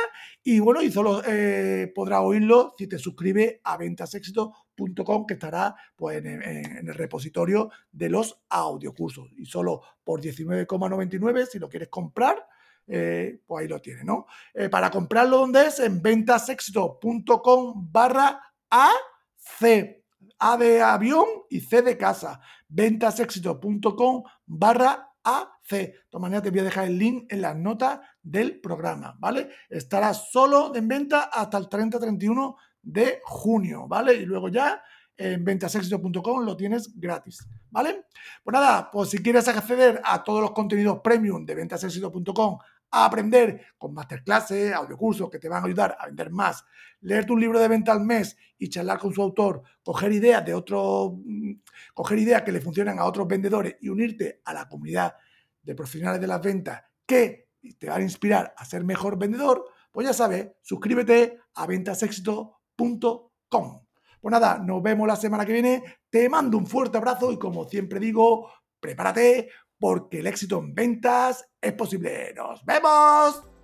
y 0.42 0.60
bueno, 0.60 0.80
y 0.80 0.90
solo 0.90 1.22
eh, 1.26 1.92
podrás 1.94 2.22
oírlo 2.22 2.74
si 2.78 2.86
te 2.86 2.98
suscribes 2.98 3.60
a 3.64 3.76
ventasexito.com 3.76 5.26
que 5.26 5.34
estará 5.34 5.76
pues, 5.94 6.24
en, 6.24 6.42
el 6.42 6.94
repositorio 6.94 7.70
de 7.92 8.08
los 8.08 8.40
audiocursos. 8.48 9.28
Y 9.36 9.44
solo 9.44 9.82
por 10.02 10.22
19,99 10.22 11.46
si 11.46 11.58
lo 11.58 11.68
quieres 11.68 11.88
comprar, 11.88 12.46
eh, 12.86 13.40
pues 13.46 13.62
ahí 13.62 13.68
lo 13.68 13.78
tienes, 13.80 14.04
¿no? 14.04 14.26
para 14.70 14.90
comprarlo, 14.90 15.38
¿dónde 15.38 15.66
es? 15.66 15.78
En 15.78 16.00
ventasexito.com 16.00 17.92
barra 17.92 18.40
AC. 18.70 19.97
A 20.38 20.56
de 20.56 20.82
avión 20.82 21.26
y 21.50 21.60
C 21.60 21.82
de 21.82 21.96
casa. 21.96 22.40
Ventasexito.com 22.68 24.22
barra 24.46 25.12
AC. 25.22 25.70
De 25.70 25.94
todas 26.10 26.22
maneras, 26.22 26.42
te 26.42 26.50
voy 26.50 26.60
a 26.60 26.64
dejar 26.64 26.84
el 26.86 26.98
link 26.98 27.32
en 27.32 27.42
las 27.42 27.56
notas 27.56 28.00
del 28.22 28.60
programa, 28.60 29.16
¿vale? 29.18 29.50
Estará 29.68 30.14
solo 30.14 30.74
en 30.74 30.88
venta 30.88 31.24
hasta 31.24 31.58
el 31.58 31.68
30-31 31.68 32.56
de 32.82 33.20
junio, 33.24 33.86
¿vale? 33.88 34.14
Y 34.14 34.24
luego 34.26 34.48
ya 34.48 34.82
en 35.18 35.44
ventasexito.com 35.44 36.44
lo 36.44 36.56
tienes 36.56 36.98
gratis, 36.98 37.46
¿vale? 37.70 38.06
Pues 38.42 38.52
nada, 38.52 38.88
pues 38.90 39.10
si 39.10 39.18
quieres 39.18 39.48
acceder 39.48 40.00
a 40.04 40.22
todos 40.22 40.40
los 40.40 40.52
contenidos 40.52 41.00
premium 41.02 41.44
de 41.44 41.56
ventasexito.com, 41.56 42.58
a 42.90 43.04
aprender 43.04 43.66
con 43.76 43.94
masterclasses, 43.94 44.72
audiocursos 44.72 45.30
que 45.30 45.38
te 45.38 45.48
van 45.48 45.62
a 45.62 45.66
ayudar 45.66 45.96
a 45.98 46.06
vender 46.06 46.30
más, 46.30 46.64
leerte 47.00 47.32
un 47.32 47.40
libro 47.40 47.58
de 47.58 47.68
venta 47.68 47.92
al 47.92 48.00
mes 48.00 48.36
y 48.58 48.68
charlar 48.68 48.98
con 48.98 49.12
su 49.12 49.22
autor, 49.22 49.62
coger 49.82 50.12
ideas 50.12 50.44
de 50.44 50.54
otros, 50.54 51.12
mm, 51.24 51.52
coger 51.94 52.18
ideas 52.18 52.42
que 52.42 52.52
le 52.52 52.60
funcionan 52.60 52.98
a 52.98 53.04
otros 53.04 53.28
vendedores 53.28 53.76
y 53.80 53.88
unirte 53.88 54.40
a 54.44 54.54
la 54.54 54.68
comunidad 54.68 55.14
de 55.62 55.74
profesionales 55.74 56.20
de 56.20 56.26
las 56.26 56.40
ventas 56.40 56.82
que 57.04 57.48
te 57.78 57.88
van 57.88 58.00
a 58.00 58.04
inspirar 58.04 58.54
a 58.56 58.64
ser 58.64 58.84
mejor 58.84 59.18
vendedor, 59.18 59.64
pues 59.92 60.06
ya 60.06 60.12
sabes, 60.12 60.48
suscríbete 60.62 61.40
a 61.54 61.66
ventasexito.com. 61.66 63.80
Pues 64.20 64.32
nada, 64.32 64.58
nos 64.58 64.82
vemos 64.82 65.06
la 65.06 65.16
semana 65.16 65.46
que 65.46 65.52
viene. 65.52 65.82
Te 66.10 66.28
mando 66.28 66.58
un 66.58 66.66
fuerte 66.66 66.98
abrazo 66.98 67.32
y 67.32 67.38
como 67.38 67.68
siempre 67.68 68.00
digo, 68.00 68.50
prepárate 68.80 69.50
porque 69.78 70.20
el 70.20 70.26
éxito 70.26 70.58
en 70.58 70.74
ventas 70.74 71.48
es 71.60 71.72
posible. 71.72 72.32
¡Nos 72.34 72.64
vemos! 72.64 73.57